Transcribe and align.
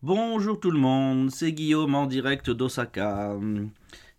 Bonjour 0.00 0.60
tout 0.60 0.70
le 0.70 0.78
monde, 0.78 1.32
c'est 1.32 1.50
Guillaume 1.50 1.96
en 1.96 2.06
direct 2.06 2.50
d'Osaka. 2.50 3.36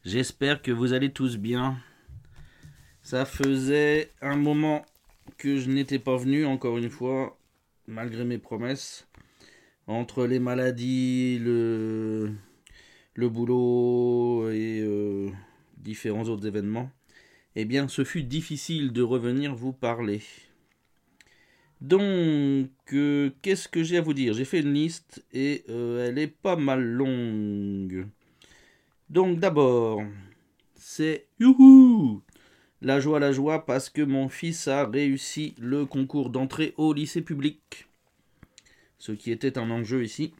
J'espère 0.03 0.61
que 0.61 0.71
vous 0.71 0.91
allez 0.91 1.13
tous 1.13 1.37
bien. 1.37 1.77
Ça 3.01 3.23
faisait 3.23 4.11
un 4.21 4.35
moment 4.35 4.85
que 5.37 5.55
je 5.55 5.69
n'étais 5.69 5.97
pas 5.97 6.17
venu, 6.17 6.45
encore 6.45 6.77
une 6.77 6.89
fois, 6.89 7.39
malgré 7.87 8.25
mes 8.25 8.39
promesses. 8.39 9.07
Entre 9.87 10.25
les 10.27 10.39
maladies, 10.39 11.39
le, 11.39 12.33
le 13.13 13.29
boulot 13.29 14.51
et 14.51 14.81
euh, 14.81 15.29
différents 15.77 16.25
autres 16.25 16.45
événements, 16.45 16.91
eh 17.55 17.63
bien, 17.63 17.87
ce 17.87 18.03
fut 18.03 18.23
difficile 18.23 18.91
de 18.91 19.01
revenir 19.01 19.55
vous 19.55 19.71
parler. 19.71 20.21
Donc, 21.81 22.69
euh, 22.91 23.31
qu'est-ce 23.41 23.69
que 23.69 23.83
j'ai 23.83 23.97
à 23.97 24.01
vous 24.01 24.13
dire? 24.13 24.33
J'ai 24.33 24.43
fait 24.43 24.59
une 24.59 24.73
liste 24.73 25.23
et 25.31 25.63
euh, 25.69 26.07
elle 26.07 26.17
est 26.17 26.27
pas 26.27 26.57
mal 26.57 26.83
longue. 26.83 28.07
Donc, 29.09 29.39
d'abord, 29.39 30.03
c'est 30.75 31.27
youhou 31.39 32.21
La 32.81 32.99
joie, 32.99 33.19
la 33.19 33.31
joie, 33.31 33.65
parce 33.65 33.89
que 33.89 34.01
mon 34.01 34.27
fils 34.27 34.67
a 34.67 34.85
réussi 34.85 35.55
le 35.57 35.85
concours 35.85 36.29
d'entrée 36.29 36.73
au 36.75 36.91
lycée 36.93 37.21
public. 37.21 37.87
Ce 38.97 39.13
qui 39.13 39.31
était 39.31 39.57
un 39.57 39.71
enjeu 39.71 40.03
ici. 40.03 40.33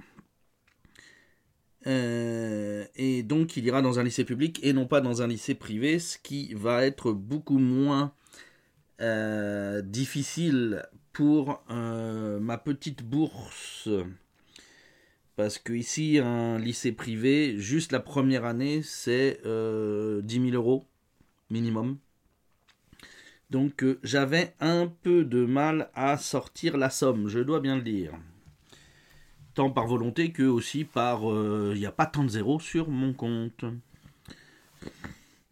Euh, 1.87 2.85
et 2.97 3.23
donc, 3.23 3.55
il 3.55 3.65
ira 3.65 3.81
dans 3.81 3.97
un 3.97 4.03
lycée 4.03 4.25
public 4.25 4.59
et 4.61 4.73
non 4.73 4.87
pas 4.87 4.99
dans 4.99 5.21
un 5.21 5.27
lycée 5.27 5.55
privé, 5.55 5.99
ce 5.99 6.17
qui 6.17 6.53
va 6.53 6.85
être 6.85 7.13
beaucoup 7.13 7.59
moins 7.59 8.13
difficile 9.85 10.83
pour 11.13 11.63
euh, 11.69 12.39
ma 12.39 12.57
petite 12.57 13.03
bourse. 13.03 13.89
Parce 15.35 15.57
que 15.57 15.71
ici, 15.71 16.19
un 16.21 16.57
lycée 16.57 16.91
privé, 16.91 17.57
juste 17.57 17.91
la 17.91 18.01
première 18.01 18.43
année, 18.43 18.81
c'est 18.83 19.39
euh, 19.45 20.21
10 20.21 20.51
000 20.51 20.55
euros 20.55 20.85
minimum. 21.49 21.97
Donc 23.49 23.83
euh, 23.83 23.99
j'avais 24.03 24.53
un 24.59 24.87
peu 24.87 25.23
de 25.23 25.45
mal 25.45 25.89
à 25.95 26.17
sortir 26.17 26.77
la 26.77 26.89
somme, 26.89 27.29
je 27.29 27.39
dois 27.39 27.61
bien 27.61 27.77
le 27.77 27.81
dire. 27.81 28.13
Tant 29.55 29.71
par 29.71 29.87
volonté 29.87 30.31
que 30.31 30.43
aussi 30.43 30.83
par... 30.83 31.31
Euh, 31.31 31.71
il 31.73 31.79
n'y 31.79 31.85
a 31.85 31.91
pas 31.91 32.05
tant 32.05 32.23
de 32.23 32.29
zéros 32.29 32.59
sur 32.59 32.89
mon 32.89 33.13
compte. 33.13 33.65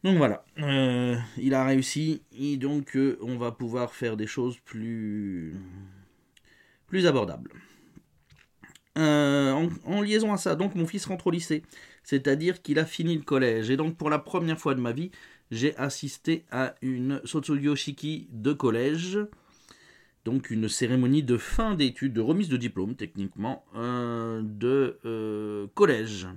Donc 0.07 0.15
voilà, 0.15 0.45
euh, 0.59 1.17
il 1.37 1.53
a 1.53 1.65
réussi 1.65 2.21
et 2.31 2.55
donc 2.55 2.95
euh, 2.95 3.19
on 3.21 3.35
va 3.35 3.51
pouvoir 3.51 3.93
faire 3.93 4.15
des 4.15 4.25
choses 4.25 4.57
plus, 4.63 5.53
plus 6.87 7.05
abordables. 7.05 7.51
Euh, 8.97 9.67
en, 9.83 10.01
liaison 10.01 10.31
à 10.31 10.37
ça, 10.37 10.55
donc 10.55 10.75
mon 10.75 10.87
fils 10.87 11.05
rentre 11.07 11.27
au 11.27 11.31
lycée, 11.31 11.61
c'est-à-dire 12.03 12.61
qu'il 12.61 12.79
a 12.79 12.85
fini 12.85 13.17
le 13.17 13.23
collège. 13.23 13.69
Et 13.69 13.75
donc 13.75 13.97
pour 13.97 14.09
la 14.09 14.17
première 14.17 14.57
fois 14.57 14.75
de 14.75 14.79
ma 14.79 14.93
vie, 14.93 15.11
j'ai 15.51 15.75
assisté 15.75 16.45
à 16.51 16.75
une 16.81 17.19
Sotsuyoshiki 17.25 18.29
de 18.31 18.53
collège, 18.53 19.19
donc 20.23 20.49
une 20.51 20.69
cérémonie 20.69 21.21
de 21.21 21.35
fin 21.35 21.75
d'études, 21.75 22.13
de 22.13 22.21
remise 22.21 22.47
de 22.47 22.55
diplôme 22.55 22.95
techniquement, 22.95 23.65
de 23.73 25.67
collège. 25.75 26.27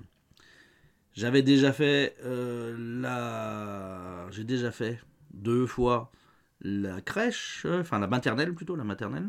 J'avais 1.21 1.43
déjà 1.43 1.71
fait 1.71 2.17
euh, 2.25 2.75
la. 3.03 4.31
J'ai 4.31 4.45
déjà 4.45 4.71
fait 4.71 5.03
deux 5.35 5.67
fois 5.67 6.11
la 6.63 7.03
crèche, 7.03 7.65
euh, 7.67 7.83
enfin 7.83 7.99
la 7.99 8.07
maternelle 8.07 8.55
plutôt, 8.55 8.75
la 8.75 8.85
maternelle. 8.85 9.29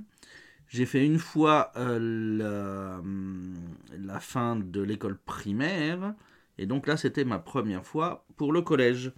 J'ai 0.69 0.85
fait 0.85 1.05
une 1.05 1.19
fois 1.19 1.73
euh, 1.75 3.01
la, 3.99 4.19
fin 4.21 4.55
de 4.55 4.81
l'école 4.81 5.17
primaire. 5.17 6.13
Et 6.57 6.65
donc 6.65 6.87
là, 6.87 6.95
c'était 6.95 7.25
ma 7.25 7.39
première 7.39 7.85
fois 7.85 8.25
pour 8.37 8.53
le 8.53 8.61
collège. 8.61 9.11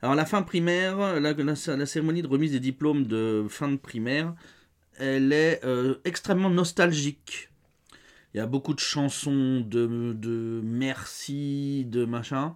Alors 0.00 0.14
la 0.14 0.24
fin 0.24 0.40
primaire, 0.40 1.20
la, 1.20 1.54
cérémonie 1.84 2.22
de 2.22 2.28
remise 2.28 2.52
des 2.52 2.60
diplômes 2.60 3.04
de 3.04 3.44
fin 3.50 3.68
de 3.68 3.76
primaire, 3.76 4.34
elle 4.96 5.34
est 5.34 5.60
extrêmement 6.06 6.48
nostalgique. 6.48 7.49
Il 8.32 8.36
y 8.36 8.40
a 8.40 8.46
beaucoup 8.46 8.74
de 8.74 8.80
chansons 8.80 9.60
de, 9.60 10.12
de 10.12 10.60
merci, 10.62 11.84
de 11.88 12.04
machin. 12.04 12.54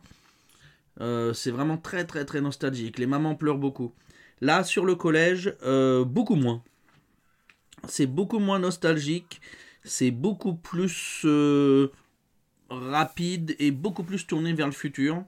Euh, 1.00 1.32
c'est 1.32 1.50
vraiment 1.50 1.76
très 1.76 2.04
très 2.04 2.24
très 2.24 2.40
nostalgique. 2.40 2.98
Les 2.98 3.06
mamans 3.06 3.34
pleurent 3.34 3.58
beaucoup. 3.58 3.92
Là, 4.40 4.62
sur 4.62 4.84
le 4.84 4.94
collège, 4.94 5.54
euh, 5.64 6.04
beaucoup 6.04 6.36
moins. 6.36 6.62
C'est 7.88 8.06
beaucoup 8.06 8.38
moins 8.38 8.60
nostalgique. 8.60 9.40
C'est 9.82 10.12
beaucoup 10.12 10.54
plus 10.54 11.22
euh, 11.24 11.90
rapide 12.70 13.56
et 13.58 13.70
beaucoup 13.72 14.04
plus 14.04 14.26
tourné 14.26 14.52
vers 14.52 14.66
le 14.66 14.72
futur. 14.72 15.24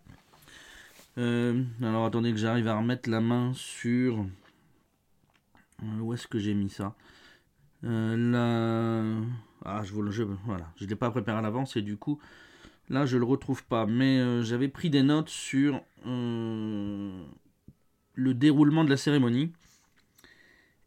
alors 1.17 2.07
attendez 2.07 2.31
que 2.31 2.39
j'arrive 2.39 2.69
à 2.69 2.77
remettre 2.77 3.11
la 3.11 3.21
main 3.21 3.53
sur... 3.55 4.25
Où 6.01 6.15
est-ce 6.15 6.27
que 6.27 6.39
j'ai 6.39 6.55
mis 6.55 6.71
ça? 6.71 6.95
Là... 7.83 9.05
Ah, 9.65 9.83
je, 9.85 9.95
je, 10.11 10.23
voilà, 10.23 10.73
je 10.77 10.85
ne 10.85 10.91
l'ai 10.91 10.97
pas 10.97 11.11
préparé 11.11 11.39
à 11.39 11.43
l'avance 11.43 11.77
et 11.77 11.83
du 11.83 11.97
coup, 11.97 12.21
là, 12.89 13.07
je 13.07 13.17
ne 13.17 13.21
le 13.21 13.27
retrouve 13.27 13.65
pas. 13.65 13.87
Mais 13.87 14.19
euh, 14.19 14.43
j'avais 14.43 14.69
pris 14.69 14.91
des 14.91 15.03
notes 15.03 15.29
sur 15.29 15.83
euh, 16.07 17.25
le 18.15 18.35
déroulement 18.35 18.85
de 18.85 18.91
la 18.91 18.97
cérémonie. 18.97 19.53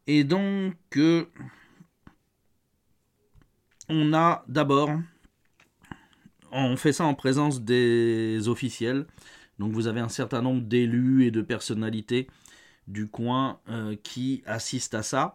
Et 0.06 0.24
donc, 0.24 0.76
euh, 0.96 1.26
on 3.88 4.12
a 4.14 4.44
d'abord, 4.48 4.90
on 6.52 6.76
fait 6.76 6.92
ça 6.92 7.04
en 7.04 7.14
présence 7.14 7.62
des 7.62 8.48
officiels. 8.48 9.06
Donc, 9.58 9.72
vous 9.72 9.88
avez 9.88 10.00
un 10.00 10.08
certain 10.08 10.42
nombre 10.42 10.62
d'élus 10.62 11.26
et 11.26 11.30
de 11.30 11.42
personnalités 11.42 12.28
du 12.88 13.08
coin 13.08 13.60
qui 14.02 14.42
assistent 14.46 14.94
à 14.94 15.02
ça. 15.02 15.34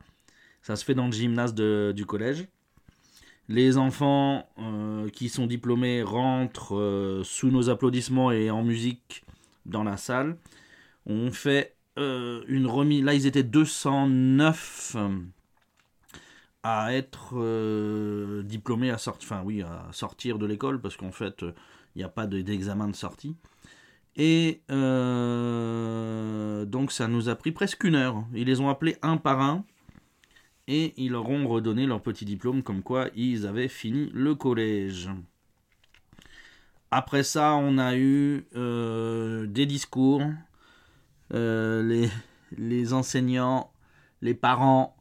Ça 0.61 0.75
se 0.75 0.83
fait 0.83 0.95
dans 0.95 1.05
le 1.05 1.11
gymnase 1.11 1.53
du 1.53 2.05
collège. 2.05 2.47
Les 3.47 3.77
enfants 3.77 4.49
euh, 4.57 5.07
qui 5.09 5.29
sont 5.29 5.45
diplômés 5.45 6.01
rentrent 6.01 6.75
euh, 6.75 7.23
sous 7.23 7.51
nos 7.51 7.69
applaudissements 7.69 8.31
et 8.31 8.49
en 8.49 8.63
musique 8.63 9.23
dans 9.67 9.83
la 9.83 9.97
salle. 9.97 10.37
On 11.05 11.31
fait 11.31 11.75
euh, 11.99 12.43
une 12.47 12.65
remise. 12.65 13.03
Là, 13.03 13.13
ils 13.13 13.27
étaient 13.27 13.43
209 13.43 14.97
à 16.63 16.95
être 16.95 18.41
diplômés 18.41 18.89
à 18.89 18.97
sortir. 18.97 20.39
De 20.39 20.45
l'école 20.47 20.81
parce 20.81 20.97
qu'en 20.97 21.11
fait, 21.11 21.43
il 21.95 21.99
n'y 21.99 22.03
a 22.03 22.09
pas 22.09 22.25
d'examen 22.25 22.87
de 22.87 22.95
sortie. 22.95 23.35
Et 24.15 24.61
donc, 26.65 26.91
ça 26.91 27.07
nous 27.07 27.29
a 27.29 27.35
pris 27.35 27.51
presque 27.51 27.83
une 27.83 27.93
heure. 27.93 28.25
Ils 28.33 28.47
les 28.47 28.59
ont 28.59 28.69
appelés 28.69 28.97
un 29.03 29.17
par 29.17 29.41
un 29.41 29.63
et 30.67 30.93
ils 30.97 31.11
leur 31.11 31.29
ont 31.29 31.47
redonné 31.47 31.85
leur 31.85 32.01
petit 32.01 32.25
diplôme 32.25 32.63
comme 32.63 32.81
quoi 32.81 33.09
ils 33.15 33.45
avaient 33.45 33.67
fini 33.67 34.09
le 34.13 34.35
collège. 34.35 35.09
Après 36.91 37.23
ça, 37.23 37.55
on 37.55 37.77
a 37.77 37.95
eu 37.97 38.45
euh, 38.55 39.45
des 39.47 39.65
discours. 39.65 40.21
Euh, 41.33 42.07
les, 42.57 42.93
enseignants, 42.93 43.71
les 44.21 44.33
parents, 44.33 44.95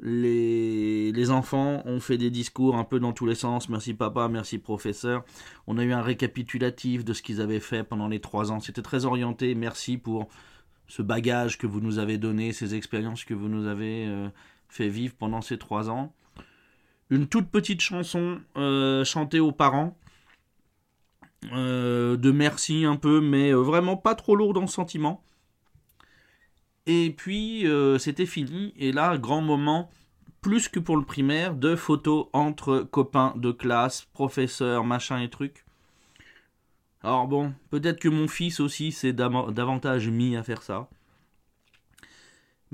les, 0.00 1.12
les, 1.12 1.30
enfants 1.30 1.82
ont 1.84 2.00
fait 2.00 2.18
des 2.18 2.30
discours 2.30 2.76
un 2.76 2.84
peu 2.84 2.98
dans 2.98 3.12
tous 3.12 3.26
les 3.26 3.34
sens. 3.34 3.68
Merci 3.68 3.94
papa, 3.94 4.28
merci 4.28 4.58
professeur. 4.58 5.24
On 5.66 5.78
a 5.78 5.84
eu 5.84 5.92
un 5.92 6.02
récapitulatif 6.02 7.04
de 7.04 7.12
ce 7.12 7.22
qu'ils 7.22 7.40
avaient 7.40 7.60
fait 7.60 7.84
pendant 7.84 8.08
les 8.08 8.20
trois 8.20 8.50
ans. 8.50 8.60
C'était 8.60 8.82
très 8.82 9.04
orienté. 9.04 9.54
Merci 9.54 9.98
pour 9.98 10.28
ce 10.88 11.02
bagage 11.02 11.58
que 11.58 11.66
vous 11.66 11.80
nous 11.80 11.98
avez 11.98 12.18
donné, 12.18 12.52
ces 12.52 12.74
expériences 12.74 13.24
que 13.24 13.34
vous 13.34 13.48
nous 13.48 13.66
avez 13.66 14.06
euh, 14.06 14.28
fait 14.74 14.88
vivre 14.88 15.14
pendant 15.14 15.40
ces 15.40 15.56
trois 15.56 15.88
ans. 15.88 16.12
Une 17.08 17.28
toute 17.28 17.48
petite 17.48 17.80
chanson 17.80 18.40
euh, 18.56 19.04
chantée 19.04 19.38
aux 19.38 19.52
parents. 19.52 19.96
Euh, 21.52 22.16
de 22.16 22.32
merci 22.32 22.84
un 22.84 22.96
peu, 22.96 23.20
mais 23.20 23.52
euh, 23.52 23.60
vraiment 23.60 23.96
pas 23.96 24.14
trop 24.14 24.34
lourd 24.34 24.52
dans 24.52 24.62
le 24.62 24.66
sentiment. 24.66 25.22
Et 26.86 27.14
puis 27.16 27.66
c'était 27.98 28.26
fini, 28.26 28.74
et 28.76 28.92
là, 28.92 29.16
grand 29.16 29.40
moment, 29.40 29.90
plus 30.42 30.68
que 30.68 30.78
pour 30.78 30.98
le 30.98 31.04
primaire, 31.04 31.54
de 31.54 31.76
photos 31.76 32.26
entre 32.34 32.80
copains 32.80 33.32
de 33.36 33.52
classe, 33.52 34.06
professeurs, 34.12 34.84
machin 34.84 35.18
et 35.22 35.30
trucs. 35.30 35.64
Alors 37.02 37.26
bon, 37.26 37.54
peut-être 37.70 38.00
que 38.00 38.10
mon 38.10 38.28
fils 38.28 38.60
aussi 38.60 38.92
s'est 38.92 39.14
davantage 39.14 40.10
mis 40.10 40.36
à 40.36 40.42
faire 40.42 40.62
ça. 40.62 40.90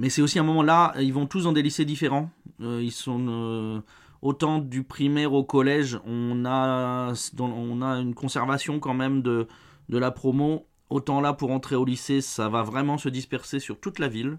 Mais 0.00 0.08
c'est 0.08 0.22
aussi 0.22 0.38
un 0.38 0.44
moment 0.44 0.62
là, 0.62 0.94
ils 0.98 1.12
vont 1.12 1.26
tous 1.26 1.44
dans 1.44 1.52
des 1.52 1.60
lycées 1.60 1.84
différents. 1.84 2.30
Euh, 2.62 2.80
ils 2.82 2.90
sont 2.90 3.26
euh, 3.28 3.80
autant 4.22 4.58
du 4.58 4.82
primaire 4.82 5.34
au 5.34 5.44
collège, 5.44 6.00
on 6.06 6.46
a, 6.46 7.12
on 7.38 7.82
a 7.82 8.00
une 8.00 8.14
conservation 8.14 8.80
quand 8.80 8.94
même 8.94 9.20
de, 9.20 9.46
de 9.90 9.98
la 9.98 10.10
promo. 10.10 10.66
Autant 10.88 11.20
là 11.20 11.34
pour 11.34 11.50
entrer 11.50 11.76
au 11.76 11.84
lycée, 11.84 12.22
ça 12.22 12.48
va 12.48 12.62
vraiment 12.62 12.96
se 12.96 13.10
disperser 13.10 13.60
sur 13.60 13.78
toute 13.78 13.98
la 13.98 14.08
ville. 14.08 14.38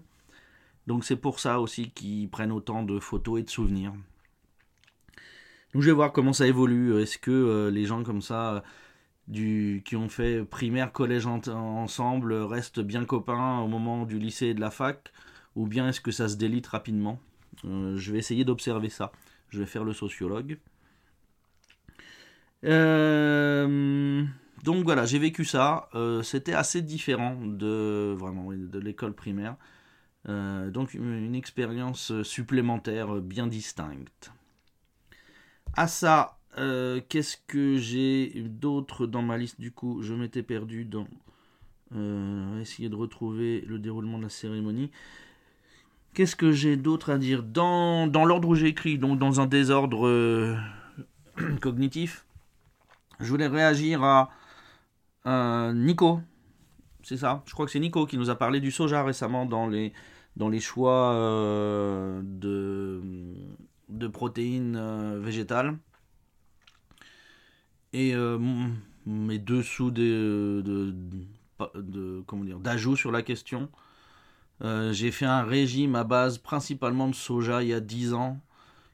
Donc 0.88 1.04
c'est 1.04 1.14
pour 1.14 1.38
ça 1.38 1.60
aussi 1.60 1.90
qu'ils 1.90 2.28
prennent 2.28 2.50
autant 2.50 2.82
de 2.82 2.98
photos 2.98 3.38
et 3.38 3.44
de 3.44 3.50
souvenirs. 3.50 3.92
Donc 5.72 5.82
je 5.82 5.86
vais 5.86 5.94
voir 5.94 6.10
comment 6.10 6.32
ça 6.32 6.48
évolue. 6.48 7.00
Est-ce 7.00 7.18
que 7.18 7.70
les 7.72 7.84
gens 7.84 8.02
comme 8.02 8.20
ça 8.20 8.64
du, 9.28 9.82
qui 9.84 9.94
ont 9.94 10.08
fait 10.08 10.44
primaire, 10.44 10.90
collège 10.90 11.26
ensemble 11.26 12.32
restent 12.32 12.80
bien 12.80 13.04
copains 13.04 13.60
au 13.60 13.68
moment 13.68 14.06
du 14.06 14.18
lycée 14.18 14.46
et 14.48 14.54
de 14.54 14.60
la 14.60 14.72
fac? 14.72 15.12
Ou 15.56 15.66
bien 15.66 15.88
est-ce 15.88 16.00
que 16.00 16.10
ça 16.10 16.28
se 16.28 16.36
délite 16.36 16.66
rapidement 16.66 17.20
Je 17.64 18.12
vais 18.12 18.18
essayer 18.18 18.44
d'observer 18.44 18.88
ça. 18.88 19.12
Je 19.50 19.58
vais 19.58 19.66
faire 19.66 19.84
le 19.84 19.92
sociologue. 19.92 20.58
Euh, 22.64 24.24
donc 24.62 24.84
voilà, 24.84 25.04
j'ai 25.04 25.18
vécu 25.18 25.44
ça. 25.44 25.88
Euh, 25.94 26.22
c'était 26.22 26.54
assez 26.54 26.82
différent 26.82 27.36
de 27.42 28.14
vraiment 28.16 28.50
de 28.52 28.78
l'école 28.78 29.14
primaire. 29.14 29.56
Euh, 30.28 30.70
donc 30.70 30.94
une 30.94 31.34
expérience 31.34 32.22
supplémentaire 32.22 33.16
bien 33.16 33.46
distincte. 33.46 34.32
À 35.74 35.88
ça, 35.88 36.38
qu'est-ce 37.08 37.36
que 37.46 37.76
j'ai 37.78 38.42
d'autre 38.46 39.06
dans 39.06 39.22
ma 39.22 39.38
liste? 39.38 39.60
Du 39.60 39.72
coup 39.72 40.02
Je 40.02 40.14
m'étais 40.14 40.42
perdu 40.42 40.84
dans 40.84 41.06
essayer 42.60 42.88
de 42.88 42.94
retrouver 42.94 43.60
le 43.62 43.78
déroulement 43.78 44.16
de 44.16 44.24
la 44.24 44.28
cérémonie. 44.30 44.90
Qu'est-ce 46.14 46.36
que 46.36 46.52
j'ai 46.52 46.76
d'autre 46.76 47.10
à 47.10 47.18
dire 47.18 47.42
Dans, 47.42 48.06
dans 48.06 48.24
l'ordre 48.24 48.48
où 48.48 48.54
j'ai 48.54 48.68
écrit, 48.68 48.98
donc 48.98 49.18
dans 49.18 49.40
un 49.40 49.46
désordre 49.46 50.56
cognitif, 51.60 52.26
je 53.20 53.28
voulais 53.28 53.46
réagir 53.46 54.02
à 54.04 55.72
Nico. 55.74 56.20
C'est 57.02 57.16
ça, 57.16 57.42
je 57.46 57.52
crois 57.52 57.66
que 57.66 57.72
c'est 57.72 57.80
Nico 57.80 58.06
qui 58.06 58.16
nous 58.16 58.30
a 58.30 58.36
parlé 58.36 58.60
du 58.60 58.70
soja 58.70 59.02
récemment 59.02 59.44
dans 59.44 59.66
les, 59.66 59.92
dans 60.36 60.48
les 60.48 60.60
choix 60.60 61.12
euh, 61.14 62.20
de, 62.24 63.00
de 63.88 64.06
protéines 64.08 64.76
euh, 64.76 65.18
végétales. 65.20 65.76
Et 67.92 68.14
euh, 68.14 68.38
mes 69.04 69.38
dessous 69.38 69.90
de, 69.90 70.62
de, 70.64 70.94
de 71.74 72.24
d'ajout 72.60 72.96
sur 72.96 73.12
la 73.12 73.22
question. 73.22 73.68
J'ai 74.62 75.10
fait 75.10 75.26
un 75.26 75.42
régime 75.42 75.96
à 75.96 76.04
base 76.04 76.38
principalement 76.38 77.08
de 77.08 77.14
soja 77.14 77.62
il 77.62 77.68
y 77.68 77.74
a 77.74 77.80
10 77.80 78.14
ans 78.14 78.40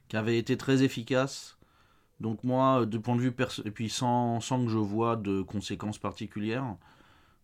qui 0.07 0.17
avait 0.17 0.37
été 0.37 0.57
très 0.57 0.83
efficace 0.83 1.59
donc 2.19 2.43
moi, 2.43 2.85
de 2.85 2.97
point 2.97 3.15
de 3.15 3.21
vue 3.21 3.31
perso 3.31 3.61
et 3.65 3.71
puis 3.71 3.89
sans, 3.89 4.39
que 4.39 4.67
je 4.67 4.77
vois 4.77 5.15
de 5.15 5.41
conséquences 5.41 5.97
particulières. 5.97 6.75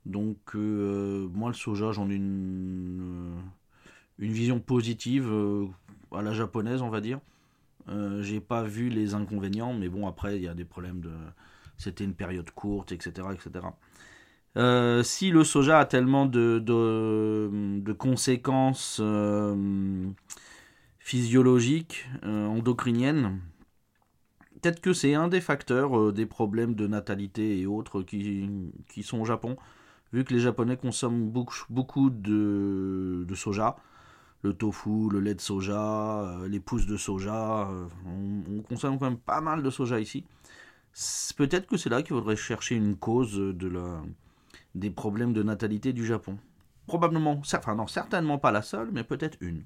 Donc 0.05 0.55
euh, 0.55 1.27
moi 1.33 1.49
le 1.49 1.55
soja, 1.55 1.91
j'en 1.91 2.09
ai 2.09 2.15
une, 2.15 3.39
euh, 3.39 3.41
vision 4.19 4.59
positive 4.59 5.27
euh, 5.31 5.67
à 6.11 6.21
la 6.21 6.33
japonaise, 6.33 6.81
on 6.81 6.89
va 6.89 7.01
dire. 7.01 7.19
J'ai 8.21 8.39
pas 8.39 8.63
vu 8.63 8.89
les 8.89 9.13
inconvénients, 9.13 9.73
mais 9.73 9.89
bon 9.89 10.07
après 10.07 10.37
il 10.37 10.43
y 10.43 10.47
a 10.47 10.55
des 10.55 10.65
problèmes 10.65 11.01
de, 11.01 11.11
c'était 11.77 12.03
une 12.03 12.15
période 12.15 12.49
courte, 12.49 12.91
etc., 12.91 13.27
etc. 13.31 13.67
si 14.55 15.31
le 15.31 15.43
soja 15.43 15.79
a 15.79 15.85
tellement 15.85 16.25
de, 16.25 17.93
conséquences 17.97 19.01
physiologiques, 20.99 22.07
endocriniennes, 22.23 23.39
peut-être 24.65 24.81
que 24.81 24.93
c'est 24.93 25.13
un 25.13 25.27
des 25.27 25.41
facteurs 25.41 25.95
euh, 25.95 26.11
des 26.11 26.25
problèmes 26.25 26.73
de 26.73 26.87
natalité 26.87 27.59
et 27.59 27.67
autres 27.67 28.01
qui, 28.01 28.49
sont 29.03 29.19
au 29.19 29.25
Japon, 29.25 29.57
vu 30.11 30.23
que 30.23 30.33
les 30.33 30.39
Japonais 30.39 30.75
consomment 30.75 31.29
beaucoup, 31.29 32.09
de, 32.09 33.35
soja, 33.35 33.75
le 34.41 34.53
tofu, 34.53 35.09
le 35.11 35.19
lait 35.19 35.35
de 35.35 35.41
soja, 35.41 36.21
euh, 36.23 36.47
les 36.47 36.59
pousses 36.59 36.87
de 36.87 36.97
soja, 36.97 37.69
euh, 37.69 37.85
on, 38.07 38.63
consomme 38.63 38.97
quand 38.97 39.05
même 39.05 39.19
pas 39.19 39.39
mal 39.39 39.61
de 39.61 39.69
soja 39.69 39.99
ici. 39.99 40.23
Peut-être 41.37 41.67
que 41.67 41.77
c'est 41.77 41.89
là 41.89 42.01
qu'il 42.01 42.15
faudrait 42.15 42.35
chercher 42.35 42.73
une 42.75 42.95
cause 42.95 43.35
de 43.35 43.67
la, 43.67 44.01
des 44.75 44.91
problèmes 44.91 45.33
de 45.33 45.41
natalité 45.41 45.93
du 45.93 46.05
Japon. 46.05 46.37
Probablement, 46.85 47.41
enfin 47.41 47.75
non, 47.75 47.87
certainement 47.87 48.37
pas 48.37 48.51
la 48.51 48.61
seule, 48.61 48.89
mais 48.91 49.03
peut-être 49.03 49.37
une. 49.41 49.63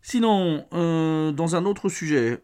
Sinon, 0.00 0.66
dans 0.70 1.56
un 1.56 1.64
autre 1.66 1.88
sujet, 1.88 2.42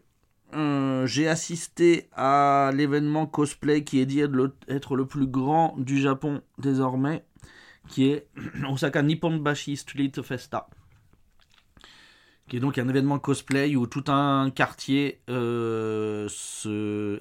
euh, 0.53 1.07
j'ai 1.07 1.27
assisté 1.27 2.09
à 2.11 2.71
l'événement 2.73 3.25
cosplay 3.25 3.83
qui 3.83 3.99
est 3.99 4.05
dit 4.05 4.19
être 4.19 4.95
le 4.95 5.05
plus 5.05 5.27
grand 5.27 5.75
du 5.77 6.01
Japon 6.01 6.41
désormais, 6.57 7.23
qui 7.87 8.07
est 8.07 8.27
Osaka 8.69 9.01
Nipponbashi 9.01 9.77
Street 9.77 10.11
Festa. 10.23 10.69
Qui 12.47 12.57
est 12.57 12.59
donc 12.59 12.77
un 12.77 12.89
événement 12.89 13.17
cosplay 13.17 13.75
où 13.77 13.87
tout 13.87 14.03
un 14.07 14.49
quartier 14.49 15.21
euh, 15.29 16.27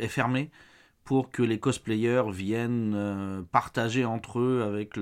est 0.00 0.08
fermé 0.08 0.50
pour 1.10 1.32
que 1.32 1.42
les 1.42 1.58
cosplayers 1.58 2.30
viennent 2.30 2.94
euh, 2.94 3.42
partager 3.50 4.04
entre 4.04 4.38
eux 4.38 4.62
avec 4.62 4.96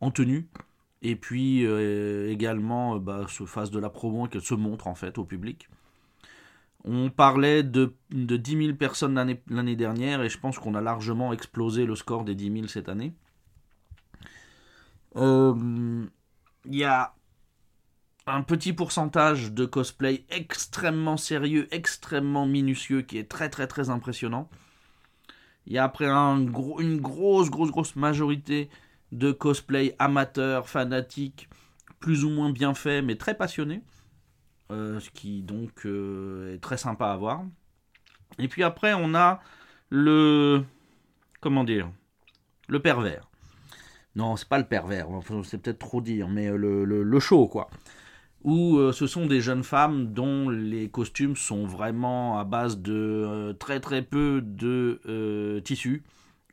en 0.00 0.10
tenue 0.10 0.48
et 1.02 1.14
puis 1.14 1.64
également 1.64 2.96
bah, 2.96 3.26
se 3.28 3.44
fassent 3.44 3.70
de 3.70 3.78
la 3.78 3.88
promo 3.88 4.26
et 4.26 4.28
qu'elles 4.28 4.40
se 4.40 4.54
montrent 4.54 4.88
en 4.88 4.96
fait 4.96 5.18
au 5.18 5.24
public. 5.24 5.68
On 6.84 7.10
parlait 7.10 7.62
de, 7.62 7.94
de 8.10 8.36
10 8.36 8.66
000 8.66 8.76
personnes 8.76 9.14
l'année 9.48 9.76
dernière 9.76 10.20
et 10.20 10.28
je 10.28 10.36
pense 10.36 10.58
qu'on 10.58 10.74
a 10.74 10.80
largement 10.80 11.32
explosé 11.32 11.86
le 11.86 11.94
score 11.94 12.24
des 12.24 12.34
10 12.34 12.52
000 12.52 12.66
cette 12.66 12.88
année. 12.88 13.12
Euh, 15.14 16.04
il 16.64 16.74
y 16.74 16.82
a 16.82 17.14
un 18.26 18.42
petit 18.42 18.72
pourcentage 18.72 19.52
de 19.52 19.64
cosplay 19.64 20.24
extrêmement 20.28 21.16
sérieux, 21.16 21.68
extrêmement 21.70 22.46
minutieux, 22.46 23.02
qui 23.02 23.18
est 23.18 23.30
très 23.30 23.48
très 23.48 23.68
très 23.68 23.88
impressionnant. 23.88 24.48
Il 25.66 25.72
y 25.72 25.78
a 25.78 25.84
après 25.84 26.06
une 26.06 27.00
grosse 27.00 27.50
grosse 27.50 27.70
grosse 27.70 27.96
majorité 27.96 28.68
de 29.12 29.30
cosplay 29.30 29.94
amateurs, 29.98 30.68
fanatiques, 30.68 31.48
plus 32.00 32.24
ou 32.24 32.30
moins 32.30 32.50
bien 32.50 32.74
faits, 32.74 33.04
mais 33.04 33.16
très 33.16 33.36
passionnés. 33.36 33.82
Euh, 34.70 35.00
ce 35.00 35.10
qui 35.10 35.42
donc 35.42 35.84
euh, 35.84 36.54
est 36.54 36.58
très 36.58 36.78
sympa 36.78 37.08
à 37.08 37.16
voir. 37.16 37.44
Et 38.38 38.48
puis 38.48 38.62
après, 38.62 38.94
on 38.94 39.14
a 39.14 39.40
le. 39.90 40.64
Comment 41.40 41.64
dire 41.64 41.90
Le 42.68 42.80
pervers. 42.80 43.28
Non, 44.14 44.36
c'est 44.36 44.48
pas 44.48 44.58
le 44.58 44.66
pervers, 44.66 45.06
c'est 45.44 45.56
peut-être 45.56 45.78
trop 45.78 46.02
dire, 46.02 46.28
mais 46.28 46.50
le, 46.50 46.84
le, 46.84 47.20
show, 47.20 47.48
quoi. 47.48 47.70
Où 48.44 48.78
euh, 48.78 48.92
ce 48.92 49.06
sont 49.06 49.26
des 49.26 49.40
jeunes 49.40 49.62
femmes 49.62 50.12
dont 50.12 50.48
les 50.48 50.88
costumes 50.88 51.36
sont 51.36 51.64
vraiment 51.64 52.38
à 52.38 52.44
base 52.44 52.78
de 52.78 53.56
très 53.60 53.78
très 53.78 54.02
peu 54.02 54.40
de 54.42 55.60
tissu 55.64 56.02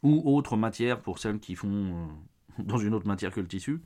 ou 0.03 0.21
autre 0.35 0.55
matière 0.55 0.99
pour 0.99 1.19
celles 1.19 1.39
qui 1.39 1.55
font 1.55 2.09
dans 2.59 2.77
une 2.77 2.93
autre 2.93 3.07
matière 3.07 3.31
que 3.31 3.41
le 3.41 3.47
tissu. 3.47 3.81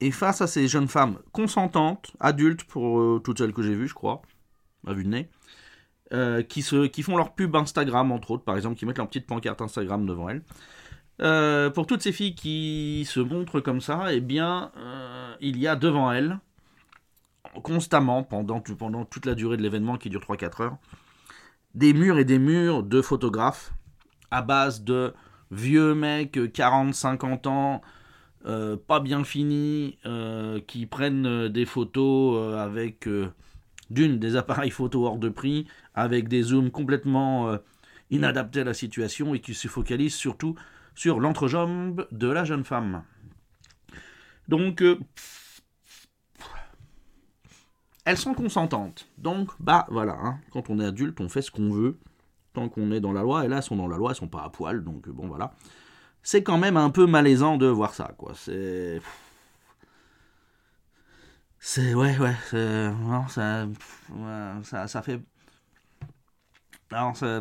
Et 0.00 0.10
face 0.10 0.40
à 0.40 0.48
ces 0.48 0.66
jeunes 0.66 0.88
femmes 0.88 1.18
consentantes, 1.30 2.10
adultes 2.18 2.64
pour 2.64 3.00
euh, 3.00 3.20
toutes 3.22 3.38
celles 3.38 3.52
que 3.52 3.62
j'ai 3.62 3.76
vues, 3.76 3.86
je 3.86 3.94
crois, 3.94 4.20
à 4.84 4.94
vue 4.94 5.04
de 5.04 5.08
nez, 5.08 5.28
euh, 6.12 6.42
qui, 6.42 6.62
se, 6.62 6.86
qui 6.86 7.04
font 7.04 7.16
leur 7.16 7.34
pub 7.36 7.54
Instagram, 7.54 8.10
entre 8.10 8.32
autres, 8.32 8.42
par 8.42 8.56
exemple, 8.56 8.76
qui 8.76 8.84
mettent 8.84 8.98
leur 8.98 9.06
petite 9.06 9.28
pancarte 9.28 9.62
Instagram 9.62 10.04
devant 10.04 10.28
elles. 10.28 10.42
Euh, 11.20 11.70
pour 11.70 11.86
toutes 11.86 12.02
ces 12.02 12.12
filles 12.12 12.34
qui 12.34 13.06
se 13.08 13.20
montrent 13.20 13.60
comme 13.60 13.80
ça, 13.80 14.12
eh 14.12 14.20
bien, 14.20 14.72
il 15.40 15.58
y 15.58 15.66
a 15.66 15.76
devant 15.76 16.10
elles, 16.12 16.38
constamment, 17.62 18.22
pendant, 18.22 18.60
toute 18.60 19.26
la 19.26 19.34
durée 19.34 19.56
de 19.56 19.62
l'événement 19.62 19.98
qui 19.98 20.10
dure 20.10 20.22
3-4 20.22 20.62
heures, 20.62 20.76
des 21.74 21.92
murs 21.92 22.18
et 22.18 22.24
des 22.24 22.38
murs 22.38 22.82
de 22.82 23.02
photographes 23.02 23.72
à 24.30 24.42
base 24.42 24.82
de 24.82 25.12
vieux 25.50 25.94
mecs, 25.94 26.36
40-50 26.36 27.48
ans, 27.48 27.82
euh, 28.46 28.76
pas 28.76 28.98
bien 28.98 29.22
finis, 29.22 29.98
euh, 30.06 30.60
qui 30.66 30.86
prennent 30.86 31.26
euh, 31.26 31.48
des 31.48 31.66
photos 31.66 32.58
avec 32.58 33.08
d'une 33.90 34.18
des 34.18 34.36
appareils 34.36 34.70
photo 34.70 35.06
hors 35.06 35.18
de 35.18 35.28
prix, 35.28 35.66
avec 35.94 36.28
des 36.28 36.42
zooms 36.42 36.70
complètement 36.70 37.56
inadaptés 38.10 38.60
à 38.60 38.64
la 38.64 38.74
situation 38.74 39.34
et 39.34 39.40
qui 39.40 39.52
se 39.52 39.68
focalisent 39.68 40.14
surtout 40.14 40.54
sur 40.94 41.20
l'entrejambe 41.20 42.06
de 42.10 42.28
la 42.28 42.44
jeune 42.44 42.64
femme. 42.64 43.04
Donc, 44.48 44.82
elles 48.04 48.18
sont 48.18 48.34
consentantes. 48.34 49.08
Donc, 49.18 49.50
bah 49.60 49.86
voilà, 49.90 50.18
hein, 50.22 50.40
quand 50.50 50.70
on 50.70 50.78
est 50.78 50.84
adulte, 50.84 51.20
on 51.20 51.28
fait 51.28 51.42
ce 51.42 51.50
qu'on 51.50 51.70
veut, 51.70 51.98
tant 52.52 52.68
qu'on 52.68 52.90
est 52.90 53.00
dans 53.00 53.12
la 53.12 53.22
loi, 53.22 53.44
et 53.44 53.48
là, 53.48 53.58
elles 53.58 53.62
sont 53.62 53.76
dans 53.76 53.88
la 53.88 53.96
loi, 53.96 54.10
elles 54.10 54.16
sont 54.16 54.28
pas 54.28 54.42
à 54.42 54.50
poil, 54.50 54.84
donc 54.84 55.08
bon 55.08 55.28
voilà 55.28 55.54
c'est 56.22 56.42
quand 56.42 56.58
même 56.58 56.76
un 56.76 56.90
peu 56.90 57.06
malaisant 57.06 57.56
de 57.56 57.66
voir 57.66 57.94
ça, 57.94 58.14
quoi. 58.16 58.32
C'est. 58.34 59.00
C'est. 61.58 61.94
Ouais, 61.94 62.16
ouais. 62.18 62.34
Non, 62.52 63.28
ça, 63.28 63.66
ça. 64.62 64.88
Ça 64.88 65.02
fait. 65.02 65.20
Non, 66.92 67.14
ça, 67.14 67.40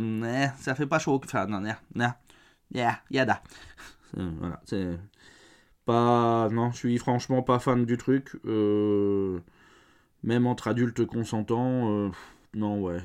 ça 0.60 0.76
fait 0.76 0.88
pas 0.88 1.00
chaud. 1.00 1.22
Enfin, 1.24 1.46
non, 1.46 1.60
non, 1.60 1.74
non. 1.96 2.12
Yeah, 2.74 3.02
yada. 3.10 3.44
Voilà, 4.14 4.62
c'est. 4.66 4.98
Pas. 5.86 6.50
Non, 6.52 6.72
je 6.72 6.78
suis 6.78 6.98
franchement 6.98 7.42
pas 7.44 7.60
fan 7.60 7.86
du 7.86 7.98
truc. 7.98 8.38
Euh, 8.46 9.40
même 10.24 10.48
entre 10.48 10.68
adultes 10.68 11.06
consentants, 11.06 11.92
euh, 11.92 12.10
non, 12.54 12.82
ouais. 12.82 13.02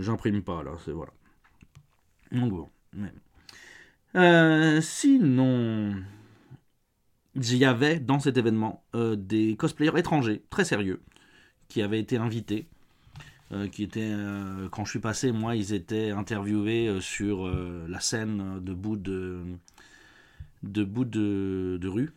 J'imprime 0.00 0.42
pas, 0.42 0.62
là, 0.62 0.72
c'est 0.84 0.92
voilà. 0.92 1.12
Donc 2.32 2.50
bon. 2.50 2.70
Euh, 4.16 4.80
sinon, 4.80 5.94
il 7.34 7.56
y 7.56 7.64
avait 7.64 8.00
dans 8.00 8.18
cet 8.18 8.36
événement 8.36 8.84
euh, 8.94 9.16
des 9.16 9.56
cosplayers 9.56 9.98
étrangers, 9.98 10.42
très 10.50 10.64
sérieux, 10.64 11.00
qui 11.68 11.82
avaient 11.82 12.00
été 12.00 12.16
invités. 12.16 12.66
Euh, 13.52 13.66
qui 13.66 13.82
étaient, 13.82 14.14
quand 14.70 14.84
je 14.84 14.90
suis 14.90 15.00
passé, 15.00 15.32
moi, 15.32 15.56
ils 15.56 15.72
étaient 15.72 16.10
interviewés 16.10 17.00
sur 17.00 17.48
la 17.48 18.00
scène 18.00 18.60
de 18.62 18.72
bout 18.72 18.96
de, 18.96 19.42
de, 20.62 20.84
bout 20.84 21.04
de, 21.04 21.88
rue. 21.88 22.12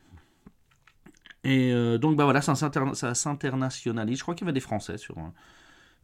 Et 1.43 1.73
donc, 1.99 2.17
bah 2.17 2.25
voilà, 2.25 2.41
ça 2.41 2.55
s'internationalise. 2.55 4.19
Je 4.19 4.23
crois 4.23 4.35
qu'il 4.35 4.45
y 4.45 4.47
avait 4.47 4.53
des 4.53 4.59
Français 4.59 4.97
sur. 4.97 5.15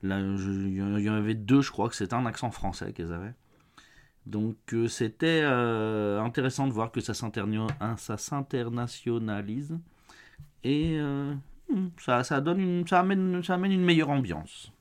Là, 0.01 0.19
il 0.19 1.03
y 1.03 1.09
en 1.09 1.13
avait 1.13 1.35
deux, 1.35 1.61
je 1.61 1.71
crois 1.71 1.89
que 1.89 1.95
c'était 1.95 2.15
un 2.15 2.25
accent 2.25 2.49
français 2.49 2.91
qu'ils 2.93 3.13
avaient. 3.13 3.33
Donc 4.29 4.55
euh, 4.73 4.87
c'était 4.87 5.41
euh, 5.43 6.21
intéressant 6.21 6.67
de 6.67 6.73
voir 6.73 6.91
que 6.91 7.01
ça 7.01 7.15
s'internationalise 7.15 9.79
et 10.63 10.97
euh, 10.99 11.33
hmm, 11.69 11.87
ça, 11.97 12.23
ça, 12.23 12.39
donne 12.41 12.59
une, 12.59 12.87
ça, 12.87 12.99
amène, 12.99 13.41
ça 13.43 13.55
amène 13.55 13.71
une 13.71 13.83
meilleure 13.83 14.11
ambiance. 14.11 14.71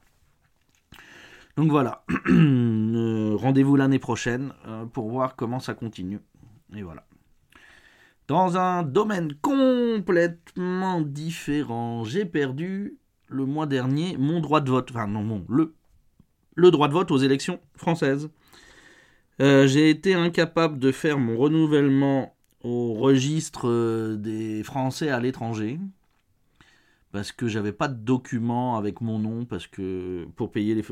Donc 1.58 1.72
voilà, 1.72 2.04
rendez-vous 2.26 3.74
l'année 3.74 3.98
prochaine 3.98 4.52
pour 4.92 5.10
voir 5.10 5.34
comment 5.34 5.58
ça 5.58 5.74
continue. 5.74 6.20
Et 6.76 6.82
voilà. 6.82 7.04
Dans 8.28 8.56
un 8.56 8.84
domaine 8.84 9.34
complètement 9.42 11.00
différent, 11.00 12.04
j'ai 12.04 12.24
perdu 12.24 12.96
le 13.26 13.44
mois 13.44 13.66
dernier 13.66 14.16
mon 14.18 14.38
droit 14.38 14.60
de 14.60 14.70
vote, 14.70 14.92
enfin 14.92 15.08
non, 15.08 15.44
le, 15.48 15.74
le 16.54 16.70
droit 16.70 16.86
de 16.86 16.92
vote 16.92 17.10
aux 17.10 17.18
élections 17.18 17.58
françaises. 17.74 18.30
Euh, 19.42 19.66
j'ai 19.66 19.90
été 19.90 20.14
incapable 20.14 20.78
de 20.78 20.92
faire 20.92 21.18
mon 21.18 21.36
renouvellement 21.36 22.36
au 22.62 22.94
registre 22.94 23.68
euh, 23.68 24.14
des 24.14 24.62
Français 24.62 25.08
à 25.10 25.18
l'étranger 25.18 25.80
parce 27.12 27.32
que 27.32 27.48
j'avais 27.48 27.72
pas 27.72 27.88
de 27.88 27.94
document 27.94 28.76
avec 28.76 29.00
mon 29.00 29.18
nom 29.18 29.44
parce 29.44 29.66
que 29.66 30.26
pour 30.36 30.52
payer 30.52 30.74
les 30.74 30.84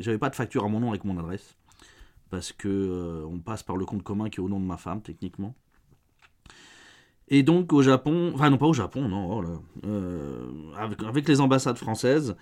j'avais 0.00 0.18
pas 0.18 0.30
de 0.30 0.36
facture 0.36 0.64
à 0.64 0.68
mon 0.68 0.80
nom 0.80 0.90
avec 0.90 1.04
mon 1.04 1.18
adresse 1.18 1.56
parce 2.30 2.52
que 2.52 2.68
euh, 2.68 3.26
on 3.26 3.38
passe 3.38 3.62
par 3.62 3.76
le 3.76 3.84
compte 3.84 4.02
commun 4.02 4.28
qui 4.28 4.36
est 4.36 4.42
au 4.42 4.48
nom 4.48 4.60
de 4.60 4.64
ma 4.64 4.76
femme 4.76 5.02
techniquement 5.02 5.54
et 7.28 7.42
donc 7.42 7.72
au 7.72 7.82
Japon 7.82 8.32
enfin 8.34 8.50
non 8.50 8.58
pas 8.58 8.66
au 8.66 8.74
Japon 8.74 9.08
non 9.08 9.30
oh 9.30 10.74
avec, 10.76 11.02
avec, 11.02 11.28
les 11.28 11.40
ambassades 11.40 11.78
françaises 11.78 12.36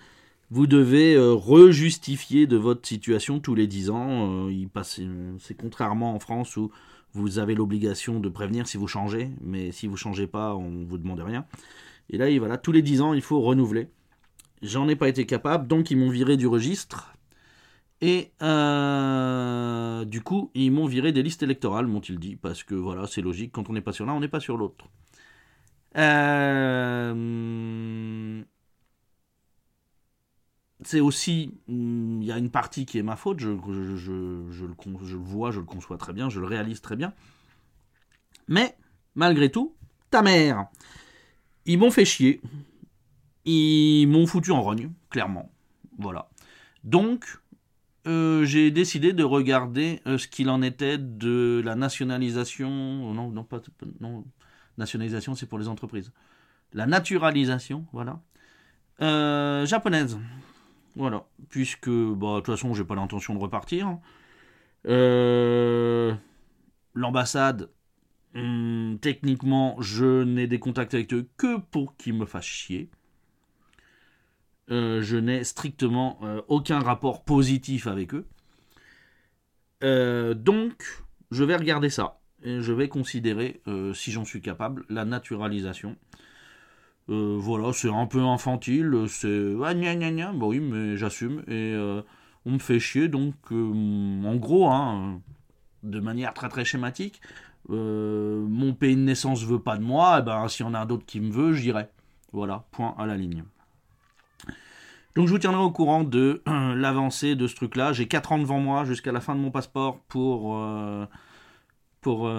vous 0.49 0.67
devez 0.67 1.15
euh, 1.15 1.33
rejustifier 1.33 2.47
de 2.47 2.55
votre 2.55 2.87
situation 2.87 3.39
tous 3.39 3.53
les 3.53 3.67
10 3.67 3.89
ans. 3.89 4.47
Euh, 4.49 5.35
c'est 5.39 5.57
contrairement 5.57 6.13
en 6.13 6.19
France 6.19 6.55
où 6.55 6.71
vous 7.13 7.39
avez 7.39 7.53
l'obligation 7.53 8.19
de 8.19 8.29
prévenir 8.29 8.67
si 8.67 8.77
vous 8.77 8.87
changez, 8.87 9.29
mais 9.41 9.71
si 9.71 9.87
vous 9.87 9.97
changez 9.97 10.27
pas, 10.27 10.55
on 10.55 10.85
vous 10.85 10.97
demande 10.97 11.19
rien. 11.19 11.45
Et 12.09 12.17
là, 12.17 12.27
voilà, 12.39 12.57
tous 12.57 12.71
les 12.71 12.81
10 12.81 13.01
ans, 13.01 13.13
il 13.13 13.21
faut 13.21 13.41
renouveler. 13.41 13.89
J'en 14.61 14.87
ai 14.87 14.95
pas 14.95 15.09
été 15.09 15.25
capable, 15.25 15.67
donc 15.67 15.91
ils 15.91 15.97
m'ont 15.97 16.09
viré 16.09 16.37
du 16.37 16.47
registre. 16.47 17.13
Et 18.01 18.31
euh, 18.41 20.05
du 20.05 20.21
coup, 20.21 20.51
ils 20.53 20.71
m'ont 20.71 20.85
viré 20.85 21.11
des 21.11 21.23
listes 21.23 21.43
électorales, 21.43 21.87
m'ont-ils 21.87 22.19
dit, 22.19 22.35
parce 22.35 22.63
que 22.63 22.75
voilà, 22.75 23.07
c'est 23.07 23.21
logique, 23.21 23.51
quand 23.51 23.69
on 23.69 23.73
n'est 23.73 23.81
pas 23.81 23.93
sur 23.93 24.05
l'un, 24.05 24.13
on 24.13 24.19
n'est 24.19 24.27
pas 24.27 24.39
sur 24.39 24.57
l'autre. 24.57 24.85
Euh, 25.97 27.13
c'est 30.83 30.99
aussi, 30.99 31.55
hmm, 31.67 32.21
il 32.21 32.27
y 32.27 32.31
a 32.31 32.37
une 32.37 32.51
partie 32.51 32.85
qui 32.85 32.99
est 32.99 33.03
ma 33.03 33.15
faute, 33.15 33.39
je, 33.39 33.49
je, 33.95 34.11
le, 34.11 35.17
vois, 35.17 35.51
je 35.51 35.59
le 35.59 35.65
conçois 35.65 35.97
très 35.97 36.13
bien, 36.13 36.29
je 36.29 36.39
le 36.39 36.45
réalise 36.45 36.81
très 36.81 36.95
bien. 36.95 37.13
Mais, 38.47 38.77
malgré 39.15 39.49
tout, 39.51 39.75
ta 40.11 40.21
mère, 40.21 40.67
ils 41.67 41.77
m'ont 41.77 41.91
fait 41.91 42.05
chier, 42.05 42.41
ils 43.45 44.07
m'ont 44.07 44.25
foutu 44.25 44.51
en 44.51 44.61
rogne, 44.61 44.89
clairement. 45.09 45.51
Voilà. 45.99 46.29
Donc, 46.83 47.25
euh, 48.07 48.45
j'ai 48.45 48.71
décidé 48.71 49.13
de 49.13 49.23
regarder 49.23 50.01
euh, 50.07 50.17
ce 50.17 50.27
qu'il 50.27 50.49
en 50.49 50.61
était 50.61 50.97
de 50.97 51.61
la 51.63 51.75
nationalisation. 51.75 52.69
Non, 53.13 53.29
non, 53.29 53.43
pas. 53.43 53.61
Non, 53.99 54.23
nationalisation, 54.77 55.35
c'est 55.35 55.45
pour 55.45 55.59
les 55.59 55.67
entreprises. 55.67 56.11
La 56.73 56.85
naturalisation, 56.85 57.85
voilà. 57.91 58.21
Euh, 59.01 59.65
japonaise. 59.65 60.17
Voilà. 60.95 61.25
Puisque, 61.49 61.89
bah, 61.89 62.35
de 62.35 62.39
toute 62.39 62.47
façon, 62.47 62.73
j'ai 62.73 62.83
pas 62.83 62.95
l'intention 62.95 63.33
de 63.35 63.39
repartir. 63.39 63.97
Euh, 64.87 66.13
l'ambassade, 66.93 67.69
hmm, 68.33 68.97
techniquement, 68.97 69.79
je 69.81 70.23
n'ai 70.23 70.47
des 70.47 70.59
contacts 70.59 70.93
avec 70.93 71.13
eux 71.13 71.27
que 71.37 71.59
pour 71.59 71.95
qu'ils 71.97 72.13
me 72.13 72.25
fassent 72.25 72.45
chier. 72.45 72.89
Euh, 74.69 75.01
je 75.01 75.17
n'ai 75.17 75.43
strictement 75.43 76.19
euh, 76.23 76.41
aucun 76.47 76.79
rapport 76.79 77.23
positif 77.23 77.87
avec 77.87 78.13
eux. 78.13 78.25
donc, 80.35 80.83
je 81.31 81.43
vais 81.43 81.55
regarder 81.55 81.89
ça. 81.89 82.19
Et 82.43 82.61
je 82.61 82.71
vais 82.71 82.87
considérer, 82.87 83.61
si 83.93 84.11
j'en 84.11 84.23
suis 84.23 84.41
capable, 84.41 84.85
la 84.89 85.05
naturalisation. 85.05 85.97
Euh, 87.09 87.37
voilà, 87.39 87.71
c'est 87.73 87.89
un 87.89 88.05
peu 88.05 88.21
infantile, 88.21 89.05
c'est 89.07 89.53
ah, 89.63 89.73
gna 89.73 89.95
gna 89.95 90.11
gna, 90.11 90.33
bah 90.33 90.47
oui, 90.47 90.59
mais 90.59 90.97
j'assume 90.97 91.41
et 91.47 91.73
euh, 91.73 92.01
on 92.45 92.51
me 92.53 92.59
fait 92.59 92.79
chier 92.81 93.07
donc 93.07 93.35
euh, 93.51 94.25
en 94.25 94.35
gros, 94.35 94.67
hein, 94.67 95.21
de 95.83 95.99
manière 96.01 96.33
très 96.33 96.49
très 96.49 96.65
schématique, 96.65 97.21
mon 97.69 98.73
pays 98.73 98.95
de 98.95 99.01
naissance 99.01 99.43
veut 99.43 99.59
pas 99.59 99.77
de 99.77 99.83
moi, 99.83 100.19
et 100.19 100.21
ben 100.21 100.47
s'il 100.47 100.65
y 100.65 100.69
en 100.69 100.73
a 100.73 100.79
un 100.79 100.85
d'autre 100.85 101.05
qui 101.05 101.19
me 101.19 101.31
veut, 101.31 101.53
j'irai. 101.53 101.87
Voilà, 102.33 102.65
point 102.71 102.95
à 102.97 103.05
la 103.05 103.15
ligne. 103.15 103.43
Donc 105.15 105.27
je 105.27 105.31
vous 105.31 105.39
tiendrai 105.39 105.61
au 105.61 105.71
courant 105.71 106.03
de 106.03 106.43
l'avancée 106.75 107.35
de 107.35 107.47
ce 107.47 107.55
truc-là. 107.55 107.93
J'ai 107.93 108.07
4 108.07 108.33
ans 108.33 108.37
devant 108.37 108.59
moi 108.59 108.85
jusqu'à 108.85 109.11
la 109.11 109.21
fin 109.21 109.35
de 109.35 109.39
mon 109.39 109.51
passeport 109.51 109.99
pour, 110.07 110.59
pour 112.01 112.29